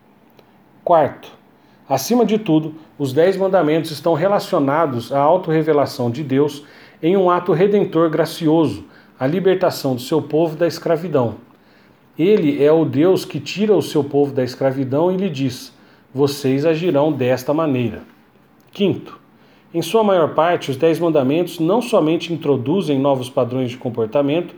[0.85, 1.33] Quarto,
[1.89, 6.63] Acima de tudo, os Dez Mandamentos estão relacionados à autorrevelação de Deus
[7.03, 8.85] em um ato redentor gracioso,
[9.19, 11.37] a libertação do seu povo da escravidão.
[12.19, 15.73] Ele é o Deus que tira o seu povo da escravidão e lhe diz:
[16.15, 18.03] Vocês agirão desta maneira.
[18.71, 19.19] Quinto,
[19.75, 24.55] em sua maior parte, os Dez Mandamentos não somente introduzem novos padrões de comportamento,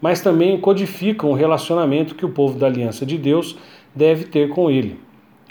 [0.00, 3.56] mas também codificam o relacionamento que o povo da aliança de Deus
[3.94, 4.98] deve ter com ele.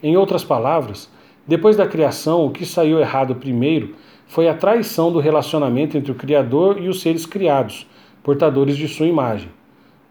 [0.04, 1.10] Em outras palavras,
[1.48, 3.96] depois da criação, o que saiu errado primeiro
[4.28, 7.88] foi a traição do relacionamento entre o Criador e os seres criados,
[8.22, 9.50] portadores de sua imagem.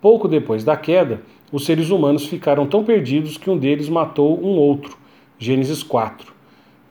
[0.01, 1.21] Pouco depois da queda,
[1.53, 4.97] os seres humanos ficaram tão perdidos que um deles matou um outro.
[5.39, 6.34] Gênesis 4.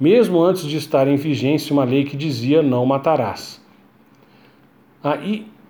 [0.04, 3.62] Mesmo antes de estar em vigência uma lei que dizia não matarás.
[5.02, 5.18] A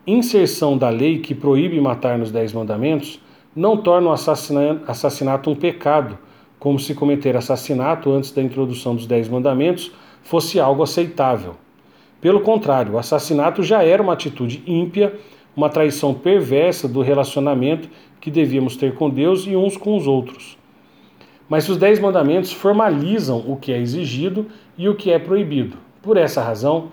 [0.07, 3.19] inserção da lei que proíbe matar nos Dez Mandamentos
[3.55, 6.17] não torna o assassinato um pecado
[6.57, 9.91] como se cometer assassinato antes da introdução dos Dez Mandamentos
[10.23, 11.53] fosse algo aceitável.
[12.19, 15.13] Pelo contrário, o assassinato já era uma atitude ímpia,
[15.55, 17.87] uma traição perversa do relacionamento
[18.19, 20.57] que devíamos ter com Deus e uns com os outros.
[21.53, 25.77] Mas os Dez Mandamentos formalizam o que é exigido e o que é proibido.
[26.01, 26.87] Por essa razão,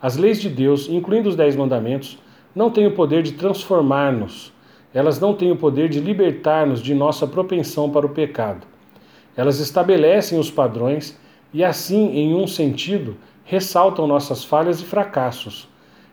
[0.00, 2.16] as leis de Deus, incluindo os Dez Mandamentos,
[2.54, 4.54] não têm o poder de transformar-nos,
[4.94, 8.66] elas não têm o poder de libertar-nos de nossa propensão para o pecado.
[9.36, 11.20] Elas estabelecem os padrões
[11.52, 15.68] e, assim, em um sentido, ressaltam nossas falhas e fracassos,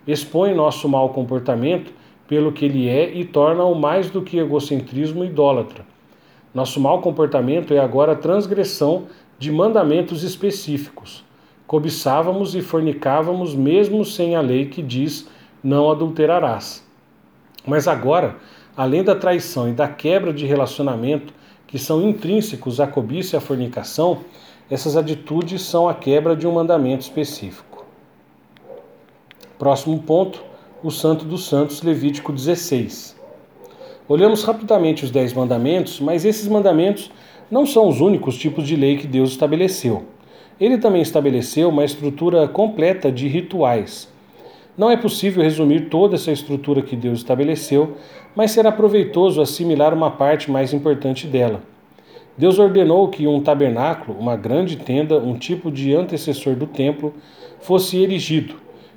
[0.06, 1.94] expõem nosso mau comportamento
[2.28, 5.93] pelo que ele é e tornam-o mais do que egocentrismo idólatra.
[6.54, 9.08] Nosso mau comportamento é agora transgressão
[9.40, 11.24] de mandamentos específicos.
[11.66, 15.28] Cobiçávamos e fornicávamos mesmo sem a lei que diz
[15.64, 16.86] não adulterarás.
[17.66, 18.36] Mas agora,
[18.78, 21.34] além da traição e da quebra de relacionamento
[21.66, 24.20] que são intrínsecos à cobiça e à fornicação,
[24.70, 27.84] essas atitudes são a quebra de um mandamento específico.
[29.58, 30.44] Próximo ponto,
[30.84, 33.23] o Santo dos Santos, Levítico 16.
[34.08, 37.10] Olhamos rapidamente os dez mandamentos, mas esses mandamentos
[37.50, 40.04] não são os únicos tipos de lei que Deus estabeleceu.
[40.60, 44.12] Ele também estabeleceu uma estrutura completa de rituais.
[44.78, 47.96] Não é possível resumir toda essa estrutura que Deus estabeleceu,
[48.36, 51.62] mas será proveitoso assimilar uma parte mais importante dela.
[52.38, 57.14] Deus ordenou que um tabernáculo, uma grande tenda, um tipo de antecessor do templo,
[57.62, 58.56] fosse erigido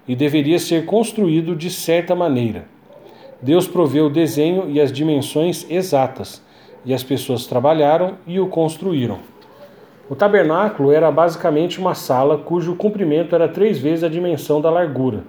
[0.08, 2.75] e deveria ser construído de certa maneira.
[3.40, 6.42] Deus proveu o desenho e as dimensões exatas,
[6.84, 9.18] e as pessoas trabalharam e o construíram.
[10.08, 15.24] O tabernáculo era basicamente uma sala cujo comprimento era três vezes a dimensão da largura.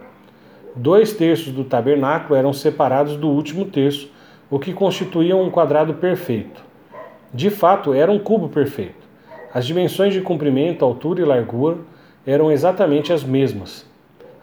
[0.75, 4.09] Dois terços do tabernáculo eram separados do último terço,
[4.49, 6.63] o que constituía um quadrado perfeito.
[7.33, 9.07] De fato, era um cubo perfeito.
[9.53, 11.77] As dimensões de comprimento, altura e largura
[12.25, 13.85] eram exatamente as mesmas.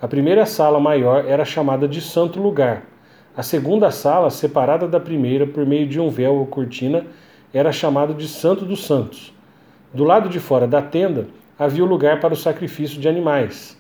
[0.03, 2.83] A primeira sala maior era chamada de Santo Lugar.
[3.37, 7.05] A segunda sala, separada da primeira por meio de um véu ou cortina,
[7.53, 9.35] era chamada de Santo dos Santos.
[9.93, 11.27] Do lado de fora da tenda
[11.59, 13.77] havia o lugar para o sacrifício de animais.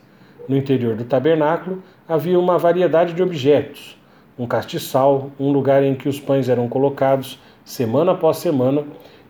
[0.49, 3.97] No interior do tabernáculo havia uma variedade de objetos:
[4.37, 8.83] um castiçal, um lugar em que os pães eram colocados semana após semana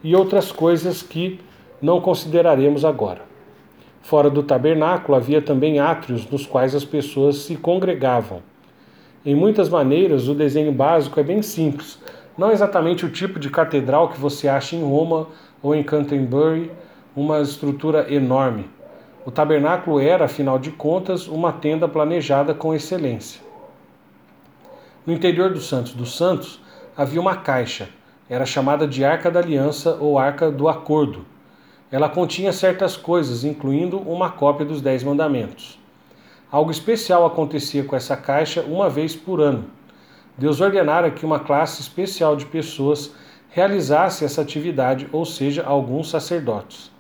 [0.03, 1.39] e outras coisas que
[1.83, 3.21] não consideraremos agora.
[4.01, 8.54] Fora do tabernáculo havia também átrios nos quais as pessoas se congregavam.
[9.27, 11.99] Em muitas maneiras, o desenho básico é bem simples,
[12.37, 15.29] não exatamente o tipo de catedral que você acha em Roma
[15.63, 16.71] ou em Canterbury,
[17.17, 18.69] uma estrutura enorme.
[19.25, 23.41] O tabernáculo era, afinal de contas, uma tenda planejada com excelência.
[25.07, 26.61] No interior dos Santos dos Santos
[26.95, 27.89] havia uma caixa,
[28.29, 31.25] era chamada de Arca da Aliança ou Arca do Acordo.
[31.91, 35.83] Ela continha certas coisas, incluindo uma cópia dos Dez Mandamentos.
[36.55, 39.64] Algo especial acontecia com essa caixa uma vez por ano.
[40.38, 43.12] Deus ordenara que uma classe especial de pessoas
[43.51, 46.93] realizasse essa atividade, ou seja, alguns sacerdotes.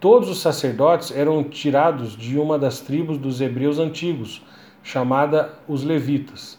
[0.00, 4.42] Todos os sacerdotes eram tirados de uma das tribos dos hebreus antigos,
[4.82, 6.58] chamada os levitas.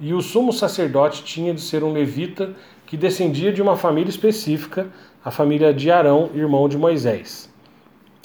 [0.00, 2.54] E o sumo sacerdote tinha de ser um levita
[2.86, 4.86] que descendia de uma família específica,
[5.22, 7.52] a família de Arão, irmão de Moisés.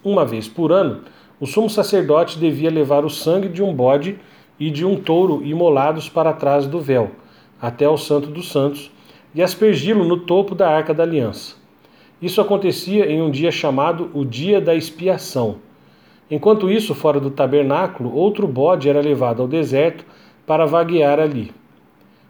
[0.06, 1.02] Uma vez por ano,
[1.40, 4.18] o sumo sacerdote devia levar o sangue de um bode
[4.60, 7.12] e de um touro imolados para trás do véu,
[7.62, 8.92] até o Santo dos Santos,
[9.34, 11.56] e aspergi-lo no topo da arca da aliança.
[12.22, 15.58] Isso acontecia em um dia chamado o Dia da Expiação.
[16.32, 20.06] Enquanto isso, fora do tabernáculo, outro bode era levado ao deserto
[20.48, 21.52] para vaguear ali.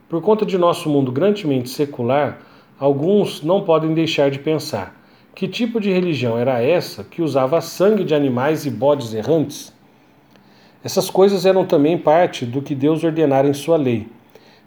[0.10, 2.40] Por conta de nosso mundo grandemente secular,
[2.80, 4.96] alguns não podem deixar de pensar:
[5.36, 9.74] que tipo de religião era essa que usava sangue de animais e bodes errantes?
[10.84, 14.08] Essas coisas eram também parte do que Deus ordenara em sua lei.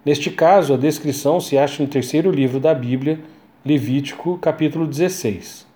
[0.04, 3.20] Neste caso, a descrição se acha no terceiro livro da Bíblia,
[3.64, 5.66] Levítico, capítulo 16.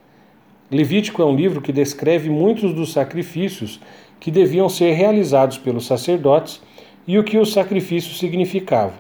[0.71, 3.81] Levítico é um livro que descreve muitos dos sacrifícios
[4.19, 6.61] que deviam ser realizados pelos sacerdotes
[7.07, 8.99] e o que os sacrifícios significavam.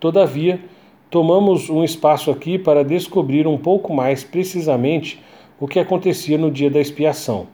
[0.00, 0.60] Todavia,
[1.14, 5.22] tomamos um espaço aqui para descobrir um pouco mais precisamente
[5.60, 7.46] o que acontecia no dia da expiação,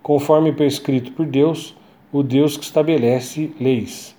[0.00, 1.74] conforme prescrito por Deus,
[2.12, 4.16] o Deus que estabelece leis.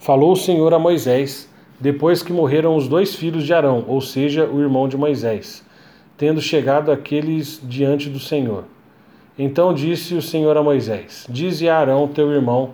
[0.00, 4.46] Falou o Senhor a Moisés, depois que morreram os dois filhos de Arão, ou seja,
[4.46, 5.64] o irmão de Moisés,
[6.18, 8.64] tendo chegado aqueles diante do Senhor.
[9.38, 12.70] Então disse o Senhor a Moisés: Dize a Arão, teu irmão,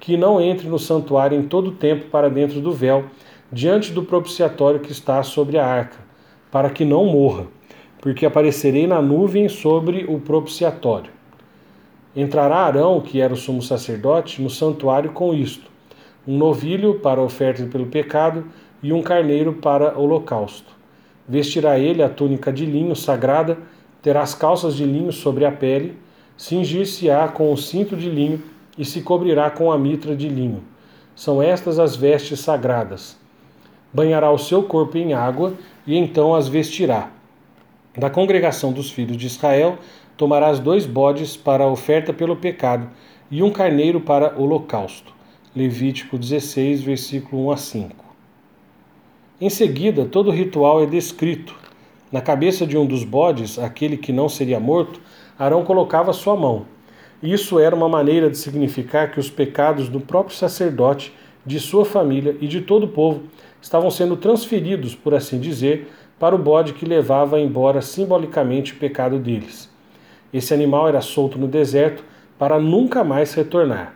[0.00, 3.04] que não entre no santuário em todo o tempo para dentro do véu,
[3.52, 5.98] diante do propiciatório que está sobre a arca,
[6.50, 7.46] para que não morra,
[8.00, 11.12] porque aparecerei na nuvem sobre o propiciatório.
[12.16, 15.70] Entrará Arão, que era o sumo sacerdote, no santuário com isto:
[16.26, 18.46] um novilho para oferta pelo pecado
[18.82, 20.72] e um carneiro para holocausto.
[21.28, 23.58] Vestirá ele a túnica de linho sagrada,
[24.00, 25.98] terá as calças de linho sobre a pele,
[26.38, 28.42] cingir-se-á com o cinto de linho
[28.78, 30.64] e se cobrirá com a mitra de linho.
[31.14, 33.21] São estas as vestes sagradas.
[33.92, 35.54] Banhará o seu corpo em água
[35.86, 37.10] e então as vestirá.
[37.96, 39.78] Da congregação dos filhos de Israel
[40.16, 42.88] tomarás dois bodes para a oferta pelo pecado
[43.30, 45.12] e um carneiro para holocausto.
[45.54, 48.04] Levítico 16, versículo 1 a 5.
[49.38, 51.54] Em seguida, todo o ritual é descrito.
[52.10, 55.00] Na cabeça de um dos bodes, aquele que não seria morto,
[55.38, 56.64] Arão colocava sua mão.
[57.22, 61.12] Isso era uma maneira de significar que os pecados do próprio sacerdote,
[61.44, 63.24] de sua família e de todo o povo
[63.62, 69.18] estavam sendo transferidos, por assim dizer, para o bode que levava embora simbolicamente o pecado
[69.18, 69.70] deles.
[70.34, 72.04] Esse animal era solto no deserto
[72.38, 73.94] para nunca mais retornar.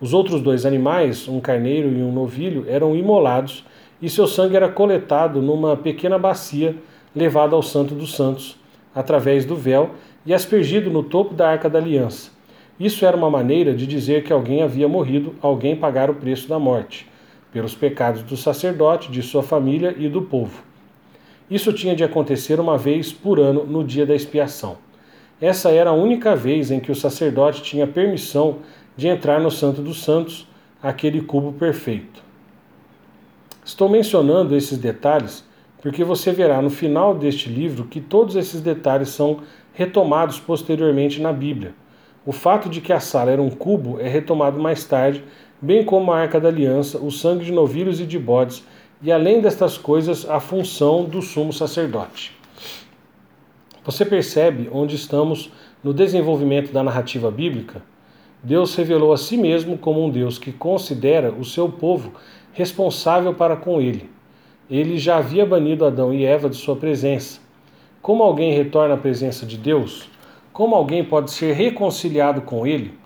[0.00, 3.66] Os outros dois animais, um carneiro e um novilho, eram imolados
[4.00, 6.74] e seu sangue era coletado numa pequena bacia
[7.14, 8.56] levada ao Santo dos Santos,
[8.94, 9.90] através do véu,
[10.24, 12.30] e aspergido no topo da arca da aliança
[12.80, 16.58] isso era uma maneira de dizer que alguém havia morrido, alguém pagara o preço da
[16.58, 17.06] morte,
[17.52, 20.62] pelos pecados do sacerdote, de sua família e do povo.
[21.50, 24.78] Isso tinha de acontecer uma vez por ano no dia da expiação.
[25.40, 28.58] Essa era a única vez em que o sacerdote tinha permissão
[28.96, 30.46] de entrar no Santo dos Santos,
[30.82, 32.22] aquele cubo perfeito.
[33.64, 35.44] Estou mencionando esses detalhes
[35.82, 39.40] porque você verá no final deste livro que todos esses detalhes são
[39.72, 41.74] retomados posteriormente na Bíblia
[42.24, 45.24] o fato de que a sala era um cubo é retomado mais tarde,
[45.60, 48.64] bem como a Arca da Aliança, o sangue de novilhos e de bodes,
[49.02, 52.36] e além destas coisas, a função do sumo sacerdote.
[53.84, 55.50] Você percebe onde estamos
[55.82, 57.82] no desenvolvimento da narrativa bíblica?
[58.42, 62.12] Deus revelou a si mesmo como um Deus que considera o seu povo
[62.52, 64.10] responsável para com ele.
[64.70, 67.40] Ele já havia banido Adão e Eva de sua presença.
[68.00, 70.08] Como alguém retorna à presença de Deus?
[70.52, 72.99] Como alguém pode ser reconciliado com ele?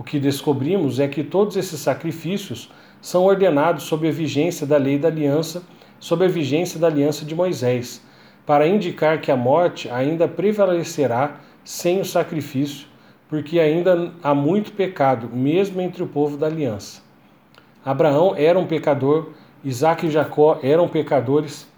[0.00, 4.98] O que descobrimos é que todos esses sacrifícios são ordenados sob a vigência da lei
[4.98, 5.62] da aliança,
[5.98, 8.02] sob a vigência da aliança de Moisés,
[8.46, 12.86] para indicar que a morte ainda prevalecerá sem o sacrifício,
[13.28, 17.02] porque ainda há muito pecado, mesmo entre o povo da aliança.
[17.84, 19.32] Abraão era um pecador,
[19.62, 21.68] Isaac e Jacó eram pecadores,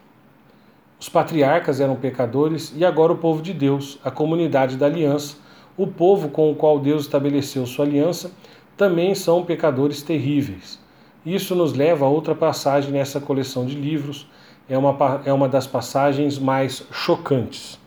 [1.00, 5.41] os patriarcas eram pecadores e agora o povo de Deus, a comunidade da aliança,
[5.76, 8.32] o povo com o qual Deus estabeleceu sua aliança,
[8.76, 10.80] também são pecadores terríveis.
[11.24, 14.26] Isso nos leva a outra passagem nessa coleção de livros,
[14.68, 17.78] é uma, é uma das passagens mais chocantes.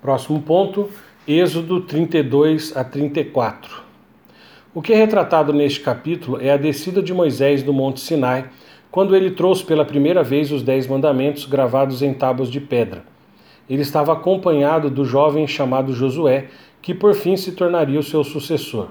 [0.00, 0.90] Próximo ponto,
[1.26, 3.82] Êxodo 32 a 34.
[4.74, 8.50] O que é retratado neste capítulo é a descida de Moisés do Monte Sinai
[8.90, 13.04] quando ele trouxe pela primeira vez os Dez Mandamentos gravados em tábuas de pedra.
[13.68, 16.48] Ele estava acompanhado do jovem chamado Josué,
[16.80, 18.88] que por fim se tornaria o seu sucessor.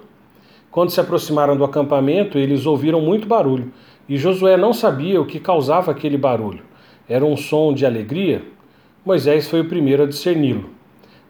[0.69, 3.71] Quando se aproximaram do acampamento, eles ouviram muito barulho,
[4.07, 6.63] e Josué não sabia o que causava aquele barulho.
[7.07, 8.43] Era um som de alegria?
[9.05, 10.69] Moisés foi o primeiro a discerni-lo.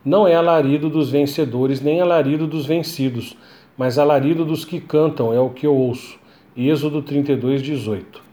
[0.03, 3.37] Não é alarido dos vencedores, nem alarido dos vencidos,
[3.77, 6.17] mas alarido dos que cantam, é o que eu ouço.
[6.55, 8.23] Êxodo 32, 18.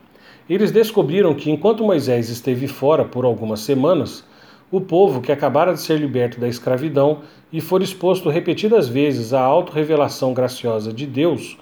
[0.48, 4.24] Eles descobriram que enquanto Moisés esteve fora por algumas semanas,
[4.72, 7.20] o povo que acabara de ser liberto da escravidão
[7.52, 11.58] e for exposto repetidas vezes à auto-revelação graciosa de Deus,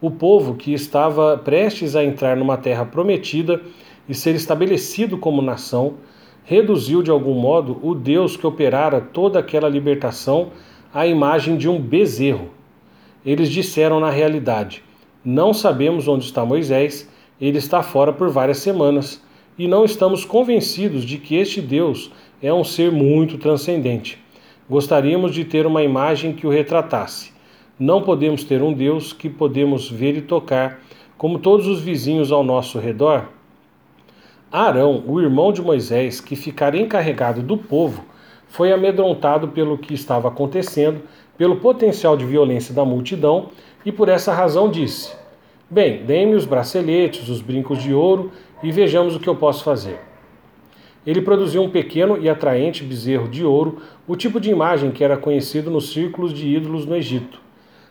[0.00, 3.60] o povo que estava prestes a entrar numa terra prometida
[4.08, 5.94] e ser estabelecido como nação,
[6.42, 10.48] reduziu de algum modo o Deus que operara toda aquela libertação
[10.92, 12.48] à imagem de um bezerro.
[13.26, 14.82] Eles disseram na realidade:
[15.22, 19.22] Não sabemos onde está Moisés, ele está fora por várias semanas,
[19.58, 22.10] e não estamos convencidos de que este Deus
[22.42, 24.18] é um ser muito transcendente.
[24.68, 27.32] Gostaríamos de ter uma imagem que o retratasse.
[27.78, 30.80] Não podemos ter um Deus que podemos ver e tocar,
[31.18, 33.28] como todos os vizinhos ao nosso redor?
[34.50, 38.04] Arão, o irmão de Moisés, que ficara encarregado do povo,
[38.46, 41.02] foi amedrontado pelo que estava acontecendo,
[41.36, 43.48] pelo potencial de violência da multidão,
[43.84, 45.12] e por essa razão disse:
[45.68, 48.30] Bem, dê-me os braceletes, os brincos de ouro
[48.62, 49.98] e vejamos o que eu posso fazer.
[51.06, 53.78] Ele produziu um pequeno e atraente bezerro de ouro,
[54.08, 57.40] o tipo de imagem que era conhecido nos círculos de ídolos no Egito.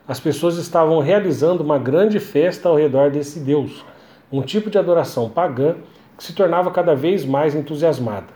[0.07, 3.86] As pessoas estavam realizando uma grande festa ao redor desse deus,
[4.32, 5.76] um tipo de adoração pagã
[6.18, 8.28] que se tornava cada vez mais entusiasmada.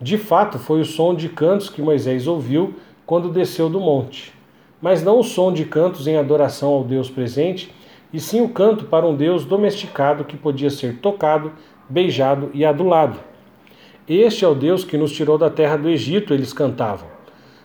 [0.00, 2.74] De fato, foi o som de cantos que Moisés ouviu
[3.06, 4.32] quando desceu do monte,
[4.80, 7.74] mas não o som de cantos em adoração ao Deus presente,
[8.12, 11.52] e sim o canto para um Deus domesticado que podia ser tocado,
[11.88, 13.31] beijado e adulado.
[14.08, 17.06] Este é o Deus que nos tirou da terra do Egito, eles cantavam.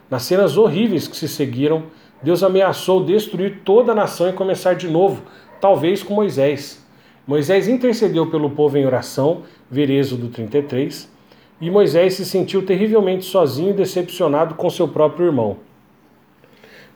[0.10, 1.86] Nas cenas horríveis que se seguiram,
[2.22, 5.24] Deus ameaçou destruir toda a nação e começar de novo,
[5.60, 6.86] talvez com Moisés.
[7.26, 11.12] Moisés intercedeu pelo povo em oração, ver Êxodo 33,
[11.60, 15.58] e Moisés se sentiu terrivelmente sozinho e decepcionado com seu próprio irmão.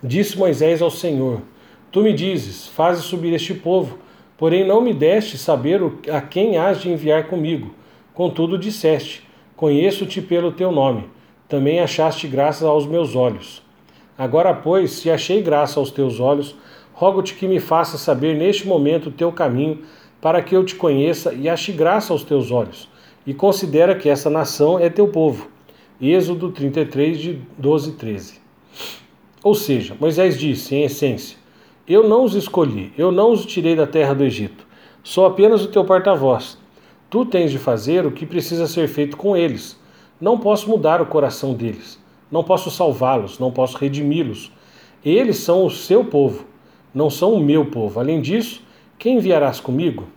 [0.03, 1.41] Disse Moisés ao Senhor:
[1.91, 3.97] Tu me dizes, faze subir este povo,
[4.37, 5.81] porém não me deste saber
[6.11, 7.73] a quem has de enviar comigo.
[8.13, 9.30] Contudo, disseste:
[9.61, 11.03] Conheço-te pelo teu nome,
[11.47, 13.61] também achaste graça aos meus olhos.
[14.17, 16.55] Agora, pois, se achei graça aos teus olhos,
[16.91, 19.83] rogo-te que me faça saber neste momento o teu caminho,
[20.19, 22.89] para que eu te conheça e ache graça aos teus olhos.
[23.23, 25.47] E considera que essa nação é teu povo.
[26.01, 28.41] Êxodo 33, de 12 e 13.
[29.43, 31.37] Ou seja, Moisés disse, em essência:
[31.87, 34.65] Eu não os escolhi, eu não os tirei da terra do Egito.
[35.03, 36.57] Sou apenas o teu porta-voz.
[37.11, 39.77] Tu tens de fazer o que precisa ser feito com eles.
[40.19, 41.99] Não posso mudar o coração deles.
[42.31, 44.49] Não posso salvá-los, não posso redimi-los.
[45.03, 46.45] Eles são o seu povo,
[46.95, 47.99] não são o meu povo.
[47.99, 48.63] Além disso,
[48.97, 50.07] quem enviarás comigo?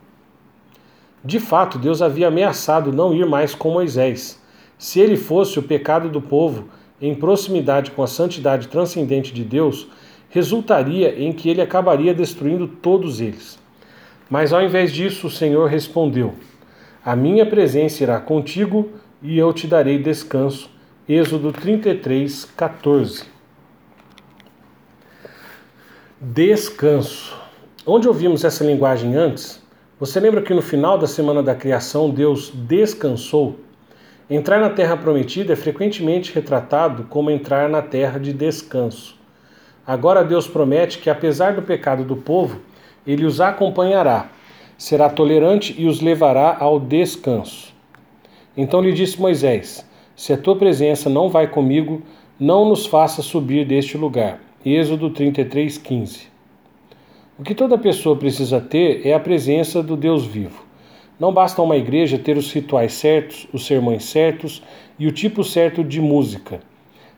[1.21, 4.41] De fato, Deus havia ameaçado não ir mais com Moisés.
[4.77, 6.69] Se ele fosse o pecado do povo
[7.01, 9.89] em proximidade com a santidade transcendente de Deus,
[10.29, 13.59] resultaria em que ele acabaria destruindo todos eles.
[14.29, 16.35] Mas ao invés disso, o Senhor respondeu:
[17.05, 18.89] a minha presença irá contigo
[19.21, 20.71] e eu te darei descanso.
[21.07, 23.25] Êxodo 33, 14.
[26.19, 27.39] Descanso.
[27.85, 29.61] Onde ouvimos essa linguagem antes?
[29.99, 33.59] Você lembra que no final da semana da criação Deus descansou?
[34.27, 39.15] Entrar na terra prometida é frequentemente retratado como entrar na terra de descanso.
[39.85, 42.61] Agora Deus promete que, apesar do pecado do povo,
[43.05, 44.31] ele os acompanhará
[44.77, 47.73] será tolerante e os levará ao descanso.
[48.55, 52.01] Então lhe disse Moisés: Se a tua presença não vai comigo,
[52.39, 54.41] não nos faça subir deste lugar.
[54.65, 56.27] Êxodo 33, 15.
[57.37, 60.63] O que toda pessoa precisa ter é a presença do Deus vivo.
[61.19, 64.61] Não basta uma igreja ter os rituais certos, os sermões certos
[64.99, 66.59] e o tipo certo de música.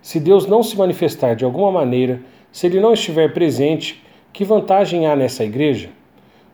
[0.02, 5.08] Se Deus não se manifestar de alguma maneira, se ele não estiver presente, que vantagem
[5.08, 5.90] há nessa igreja?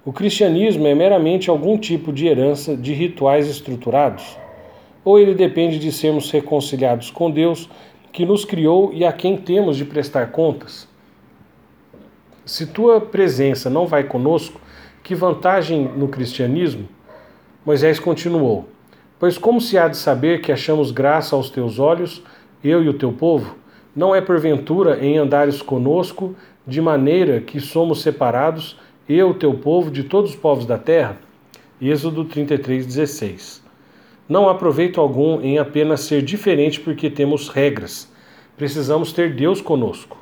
[0.06, 4.38] O cristianismo é meramente algum tipo de herança de rituais estruturados?
[5.06, 7.70] Ou ele depende de sermos reconciliados com Deus,
[8.12, 10.89] que nos criou e a quem temos de prestar contas?
[12.45, 14.60] Se tua presença não vai conosco,
[15.01, 16.89] que vantagem no cristianismo?
[17.66, 18.68] Moisés continuou:
[19.18, 22.22] Pois como se há de saber que achamos graça aos teus olhos,
[22.62, 23.56] eu e o teu povo?
[23.95, 26.36] Não é porventura em andares conosco,
[26.68, 28.78] de maneira que somos separados
[29.08, 31.18] eu, teu povo, de todos os povos da terra?
[31.82, 33.62] Êxodo 33, 16.
[34.30, 38.10] Não há proveito algum em apenas ser diferente porque temos regras.
[38.56, 40.18] Precisamos ter Deus conosco.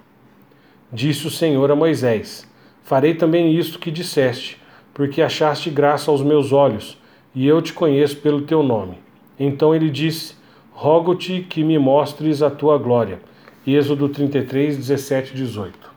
[0.92, 2.50] Disse o Senhor a Moisés:
[2.82, 4.60] Farei também isto que disseste,
[4.96, 6.98] porque achaste graça aos meus olhos,
[7.36, 8.98] e eu te conheço pelo teu nome.
[9.40, 10.34] Então ele disse:
[10.72, 13.20] Rogo-te que me mostres a tua glória.
[13.66, 15.91] Êxodo 33, 17 e 18.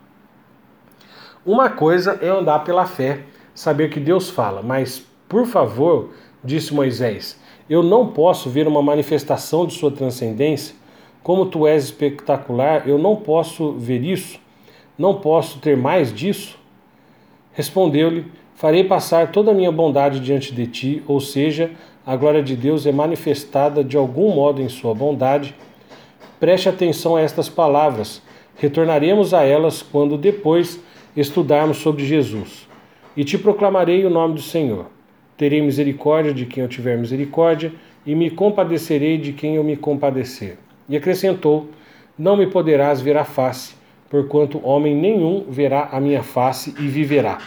[1.47, 3.21] Uma coisa é andar pela fé,
[3.55, 6.09] saber que Deus fala, mas, por favor,
[6.43, 7.39] disse Moisés,
[7.69, 10.75] eu não posso ver uma manifestação de sua transcendência.
[11.23, 14.39] Como tu és espetacular, eu não posso ver isso.
[14.97, 16.59] Não posso ter mais disso?
[17.53, 18.25] Respondeu-lhe:
[18.55, 21.71] Farei passar toda a minha bondade diante de ti, ou seja,
[22.07, 25.55] a glória de Deus é manifestada de algum modo em sua bondade.
[26.41, 28.23] Preste atenção a estas palavras.
[28.57, 30.81] Retornaremos a elas quando depois
[31.17, 32.69] estudarmos sobre Jesus.
[33.17, 34.87] E te proclamarei o nome do Senhor.
[35.37, 37.73] Terei misericórdia de quem eu tiver misericórdia,
[38.07, 40.59] e me compadecerei de quem eu me compadecer.
[40.89, 41.69] E acrescentou:
[42.19, 43.75] Não me poderás ver a face,
[44.11, 47.39] porquanto homem nenhum verá a minha face e viverá.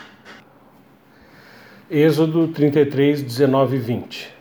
[1.90, 4.38] Êxodo 33, 19 e 20.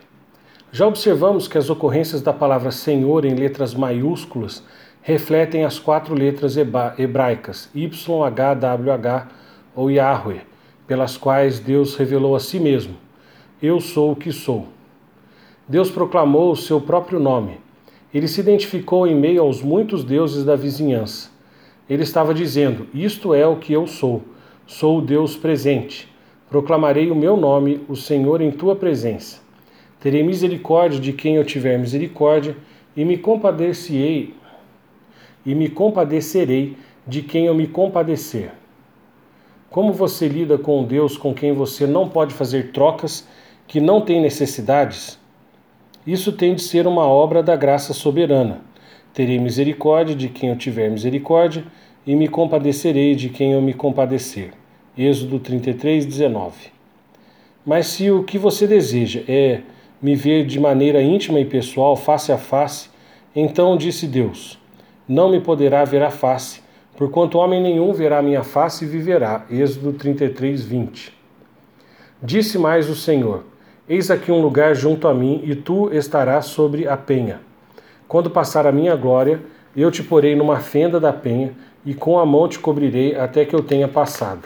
[0.72, 4.64] Já observamos que as ocorrências da palavra Senhor em letras maiúsculas
[5.06, 9.28] refletem as quatro letras hebraicas YHWH
[9.72, 10.40] ou Yahweh,
[10.84, 13.06] pelas quais Deus revelou a si mesmo
[13.62, 14.66] eu sou o que sou.
[15.68, 17.58] Deus proclamou o seu próprio nome.
[18.12, 21.30] Ele se identificou em meio aos muitos deuses da vizinhança.
[21.88, 24.22] Ele estava dizendo: Isto é o que eu sou.
[24.66, 26.12] Sou o Deus presente.
[26.50, 29.40] Proclamarei o meu nome, o Senhor, em tua presença.
[30.00, 32.56] Terei misericórdia de quem eu tiver misericórdia,
[32.96, 34.34] e me compadecerei,
[35.46, 36.76] e me compadecerei
[37.06, 38.50] de quem eu me compadecer.
[39.70, 43.26] Como você lida com um Deus com quem você não pode fazer trocas
[43.66, 45.18] que não tem necessidades,
[46.06, 48.60] isso tem de ser uma obra da graça soberana.
[49.14, 51.64] Terei misericórdia de quem eu tiver misericórdia,
[52.06, 54.52] e me compadecerei de quem eu me compadecer.
[54.96, 56.70] Êxodo 33, 19.
[57.64, 59.62] Mas se o que você deseja é
[60.00, 62.88] me ver de maneira íntima e pessoal, face a face,
[63.34, 64.56] então disse Deus:
[65.08, 66.60] Não me poderá ver a face,
[66.96, 69.46] porquanto homem nenhum verá minha face e viverá.
[69.48, 71.16] Êxodo 33, 20.
[72.20, 73.44] Disse mais o Senhor:
[73.88, 77.40] Eis aqui um lugar junto a mim, e tu estarás sobre a penha.
[78.08, 79.40] Quando passar a minha glória,
[79.76, 81.52] eu te porei numa fenda da penha,
[81.84, 84.42] e com a mão te cobrirei até que eu tenha passado.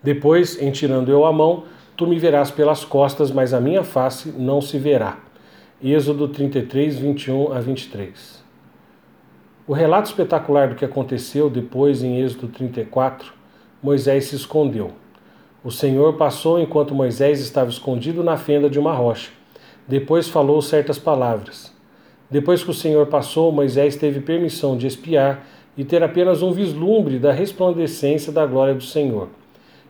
[0.00, 1.64] Depois, em tirando eu a mão,
[1.96, 5.18] tu me verás pelas costas, mas a minha face não se verá.
[5.82, 8.43] Êxodo 33, 21 a 23.
[9.66, 13.32] O relato espetacular do que aconteceu depois em Êxodo 34,
[13.82, 14.90] Moisés se escondeu.
[15.64, 19.30] O Senhor passou enquanto Moisés estava escondido na fenda de uma rocha.
[19.88, 21.72] Depois falou certas palavras.
[22.30, 25.46] Depois que o Senhor passou, Moisés teve permissão de espiar
[25.78, 29.30] e ter apenas um vislumbre da resplandecência da glória do Senhor.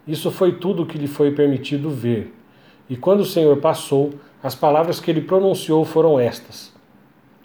[0.07, 2.33] Isso foi tudo o que lhe foi permitido ver.
[2.89, 6.74] E quando o Senhor passou, as palavras que ele pronunciou foram estas.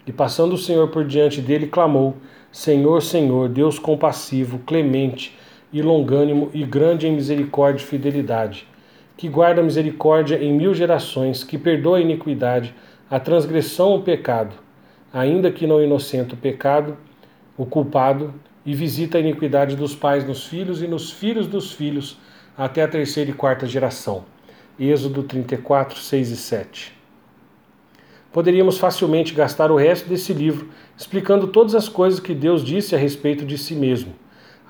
[0.06, 2.16] E passando o Senhor por diante dele, clamou:
[2.50, 5.36] Senhor, Senhor, Deus compassivo, clemente,
[5.72, 8.66] e longânimo e grande em misericórdia e fidelidade,
[9.16, 12.74] que guarda misericórdia em mil gerações, que perdoa a iniquidade,
[13.08, 14.56] a transgressão, o pecado,
[15.12, 16.96] ainda que não inocente o pecado,
[17.56, 18.34] o culpado,
[18.64, 22.18] e visita a iniquidade dos pais nos filhos e nos filhos dos filhos,
[22.56, 24.24] até a terceira e quarta geração.
[24.78, 26.99] Êxodo 34, 6 e 7.
[28.32, 32.98] Poderíamos facilmente gastar o resto desse livro explicando todas as coisas que Deus disse a
[32.98, 34.14] respeito de si mesmo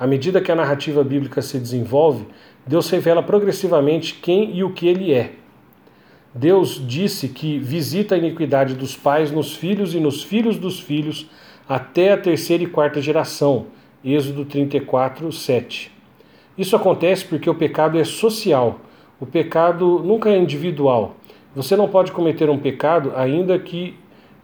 [0.00, 2.26] à medida que a narrativa bíblica se desenvolve,
[2.66, 5.32] Deus revela progressivamente quem e o que ele é.
[6.34, 11.28] Deus disse que visita a iniquidade dos pais nos filhos e nos filhos dos filhos
[11.68, 13.66] até a terceira e quarta geração.
[14.02, 15.92] Êxodo 34, 7.
[16.56, 18.80] Isso acontece porque o pecado é social.
[19.20, 21.14] O pecado nunca é individual.
[21.54, 23.96] Você não pode cometer um pecado, ainda que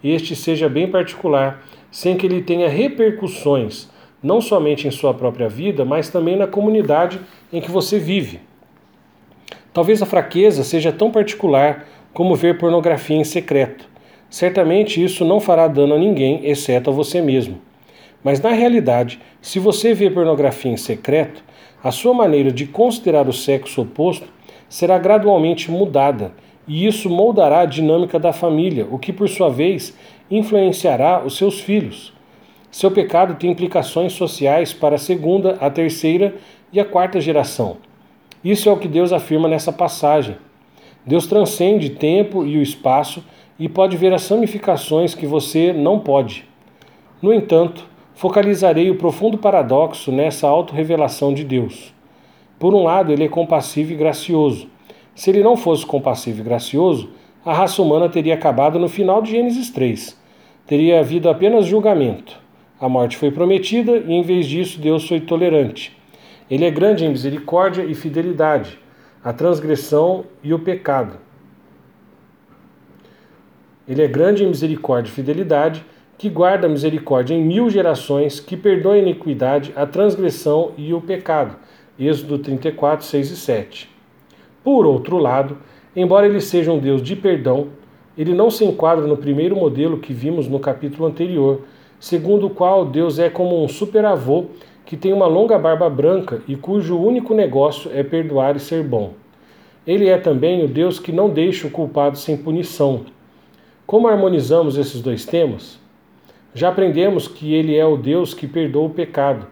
[0.02, 3.88] este seja bem particular, sem que ele tenha repercussões
[4.22, 7.20] não somente em sua própria vida, mas também na comunidade
[7.52, 8.40] em que você vive.
[9.72, 13.88] Talvez a fraqueza seja tão particular como ver pornografia em secreto.
[14.28, 17.61] Certamente isso não fará dano a ninguém, exceto a você mesmo.
[18.24, 21.44] Mas na realidade, se você vê pornografia em secreto,
[21.84, 24.26] a sua maneira de considerar o sexo oposto
[24.68, 26.32] será gradualmente mudada,
[26.67, 29.97] e isso moldará a dinâmica da família, o que por sua vez
[30.31, 32.12] influenciará os seus filhos.
[32.71, 36.35] Seu pecado tem implicações sociais para a segunda, a terceira
[36.73, 37.77] e a quarta geração.
[38.45, 40.37] Isso é o que Deus afirma nessa passagem.
[41.07, 43.25] Deus transcende tempo e o espaço
[43.59, 46.45] e pode ver as ramificações que você não pode.
[47.23, 51.95] No entanto, focalizarei o profundo paradoxo nessa autorrevelação de Deus.
[52.59, 54.69] Por um lado, ele é compassivo e gracioso.
[55.17, 57.09] Se ele não fosse compassivo e gracioso,
[57.43, 60.14] a raça humana teria acabado no final de Gênesis 3.
[60.67, 62.39] Teria havido apenas julgamento.
[62.79, 65.97] A morte foi prometida e, em vez disso, Deus foi tolerante.
[66.51, 68.79] Ele é grande em misericórdia e fidelidade,
[69.25, 71.17] a transgressão e o pecado.
[73.89, 75.83] Ele é grande em misericórdia e fidelidade,
[76.19, 81.01] que guarda a misericórdia em mil gerações, que perdoa a iniquidade, a transgressão e o
[81.01, 81.57] pecado.
[81.99, 83.95] Êxodo 34, 6 e 7.
[84.67, 85.57] Por outro lado,
[85.97, 87.69] Embora ele seja um Deus de perdão,
[88.19, 91.62] ele não se enquadra no primeiro modelo que vimos no capítulo anterior,
[91.99, 94.45] segundo o qual Deus é como um superavô
[94.85, 99.14] que tem uma longa barba branca e cujo único negócio é perdoar e ser bom.
[99.87, 103.07] Ele é também o Deus que não deixa o culpado sem punição.
[103.87, 105.81] Como harmonizamos esses dois temas?
[106.53, 109.47] Já aprendemos que ele é o Deus que perdoa o pecado.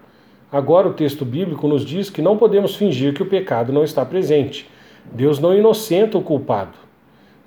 [0.52, 4.04] Agora o texto bíblico nos diz que não podemos fingir que o pecado não está
[4.04, 4.68] presente.
[5.12, 6.72] Deus não inocenta o culpado.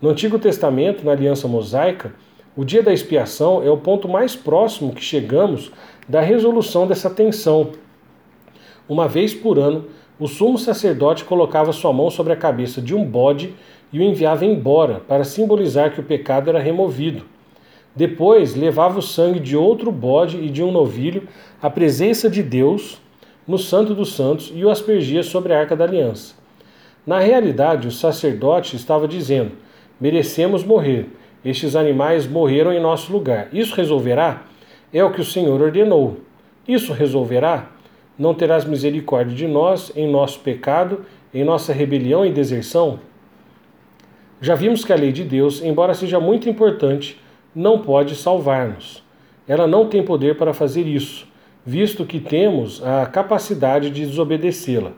[0.01, 2.13] No Antigo Testamento, na Aliança Mosaica,
[2.55, 5.71] o dia da expiação é o ponto mais próximo que chegamos
[6.07, 7.71] da resolução dessa tensão.
[8.87, 9.85] Uma vez por ano,
[10.19, 13.53] o sumo sacerdote colocava sua mão sobre a cabeça de um bode
[13.91, 17.25] e o enviava embora, para simbolizar que o pecado era removido.
[17.95, 21.27] Depois, levava o sangue de outro bode e de um novilho
[21.61, 23.01] à presença de Deus
[23.47, 26.35] no Santo dos Santos e o aspergia sobre a arca da aliança.
[27.07, 29.53] Na realidade, o sacerdote estava dizendo:
[29.97, 31.07] merecemos morrer.
[31.45, 33.47] Estes animais morreram em nosso lugar.
[33.53, 34.43] Isso resolverá?
[34.91, 36.17] É o que o Senhor ordenou.
[36.67, 37.71] Isso resolverá?
[38.19, 42.99] Não terás misericórdia de nós em nosso pecado, em nossa rebelião e deserção?
[44.41, 47.21] Já vimos que a lei de Deus, embora seja muito importante,
[47.55, 49.01] não pode salvar-nos.
[49.47, 51.25] Ela não tem poder para fazer isso,
[51.65, 54.91] visto que temos a capacidade de desobedecê-la.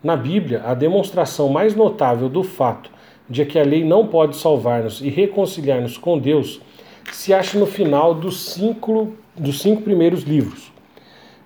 [0.00, 2.88] Na Bíblia, a demonstração mais notável do fato
[3.28, 6.60] de que a lei não pode salvar-nos e reconciliar-nos com Deus
[7.10, 10.72] se acha no final dos cinco, dos cinco primeiros livros.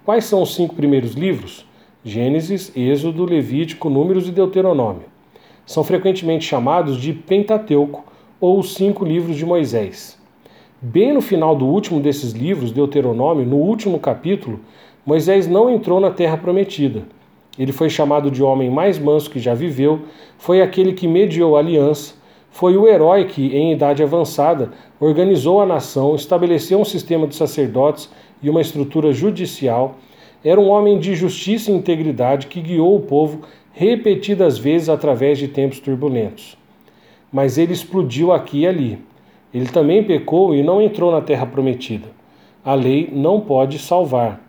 [0.04, 1.66] Quais são os cinco primeiros livros?
[2.04, 5.04] Gênesis, Êxodo, Levítico, Números e Deuteronômio.
[5.64, 8.04] São frequentemente chamados de Pentateuco
[8.38, 10.20] ou os cinco livros de Moisés.
[10.78, 14.60] Bem no final do último desses livros, Deuteronômio, no último capítulo,
[15.06, 17.04] Moisés não entrou na terra prometida
[17.58, 20.02] ele foi chamado de homem mais manso que já viveu,
[20.38, 22.14] foi aquele que mediou a aliança,
[22.50, 28.10] foi o herói que, em idade avançada, organizou a nação, estabeleceu um sistema de sacerdotes
[28.42, 29.96] e uma estrutura judicial.
[30.44, 33.40] Era um homem de justiça e integridade que guiou o povo
[33.72, 36.58] repetidas vezes através de tempos turbulentos.
[37.32, 38.98] Mas ele explodiu aqui e ali.
[39.52, 42.08] Ele também pecou e não entrou na terra prometida.
[42.64, 44.40] A lei não pode salvar.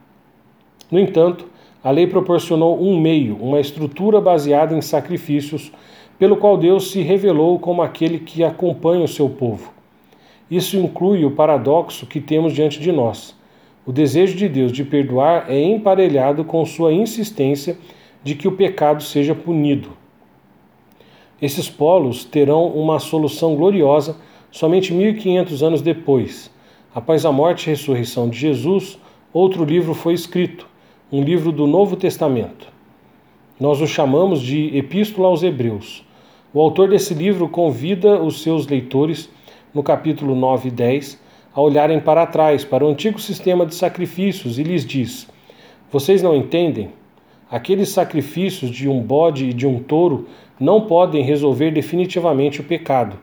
[0.91, 1.47] No entanto,
[1.83, 5.71] a lei proporcionou um meio, uma estrutura baseada em sacrifícios,
[6.17, 9.73] pelo qual Deus se revelou como aquele que acompanha o seu povo.
[10.49, 13.35] Isso inclui o paradoxo que temos diante de nós.
[13.85, 17.77] O desejo de Deus de perdoar é emparelhado com sua insistência
[18.23, 19.89] de que o pecado seja punido.
[21.41, 24.15] Esses polos terão uma solução gloriosa
[24.49, 26.49] somente 1500 anos depois.
[26.95, 28.97] Após a morte e ressurreição de Jesus,
[29.33, 30.65] outro livro foi escrito,
[31.13, 32.67] um livro do Novo Testamento.
[33.59, 36.03] Nós o chamamos de Epístola aos Hebreus.
[36.51, 39.29] O autor desse livro convida os seus leitores,
[39.71, 41.21] no capítulo 9 e 10,
[41.53, 45.29] a olharem para trás, para o antigo sistema de sacrifícios, e lhes diz:
[45.91, 46.89] Vocês não entendem?
[47.47, 50.27] Aqueles sacrifícios de um bode e de um touro
[50.59, 53.19] não podem resolver definitivamente o pecado.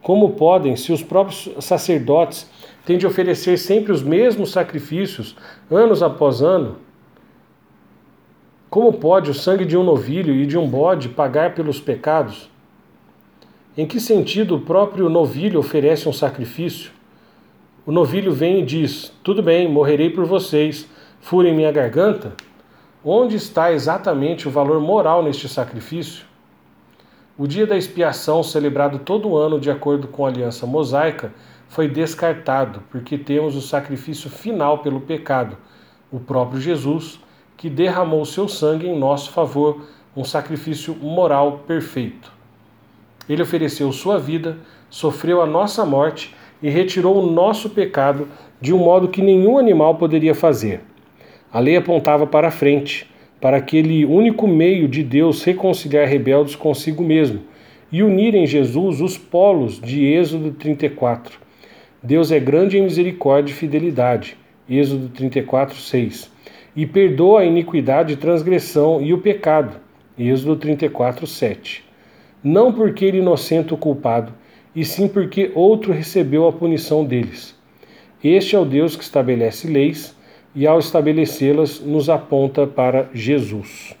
[0.00, 2.50] Como podem, se os próprios sacerdotes
[2.86, 5.36] têm de oferecer sempre os mesmos sacrifícios,
[5.70, 6.85] anos após ano?
[8.76, 12.50] Como pode o sangue de um novilho e de um bode pagar pelos pecados?
[13.74, 16.90] Em que sentido o próprio novilho oferece um sacrifício?
[17.86, 20.86] O novilho vem e diz: Tudo bem, morrerei por vocês,
[21.22, 22.34] furem minha garganta?
[23.02, 26.26] Onde está exatamente o valor moral neste sacrifício?
[27.38, 31.32] O dia da expiação, celebrado todo ano de acordo com a aliança mosaica,
[31.66, 35.56] foi descartado, porque temos o sacrifício final pelo pecado,
[36.12, 37.24] o próprio Jesus,
[37.56, 39.86] que derramou seu sangue em nosso favor,
[40.16, 42.32] um sacrifício moral perfeito.
[43.28, 48.28] Ele ofereceu sua vida, sofreu a nossa morte e retirou o nosso pecado
[48.60, 50.80] de um modo que nenhum animal poderia fazer.
[51.52, 57.02] A lei apontava para a frente, para aquele único meio de Deus reconciliar rebeldes consigo
[57.02, 57.42] mesmo,
[57.90, 61.38] e unir em Jesus os polos de Êxodo 34.
[62.02, 64.36] Deus é grande em misericórdia e fidelidade.
[64.68, 66.30] Êxodo 34, 6.
[66.76, 69.80] E perdoa a iniquidade transgressão e o pecado.
[70.18, 71.82] Êxodo 34, 7.
[72.44, 74.32] Não porque ele inocente o culpado,
[74.74, 77.56] e sim porque outro recebeu a punição deles.
[78.22, 80.14] Este é o Deus que estabelece leis
[80.54, 83.94] e, ao estabelecê-las, nos aponta para Jesus.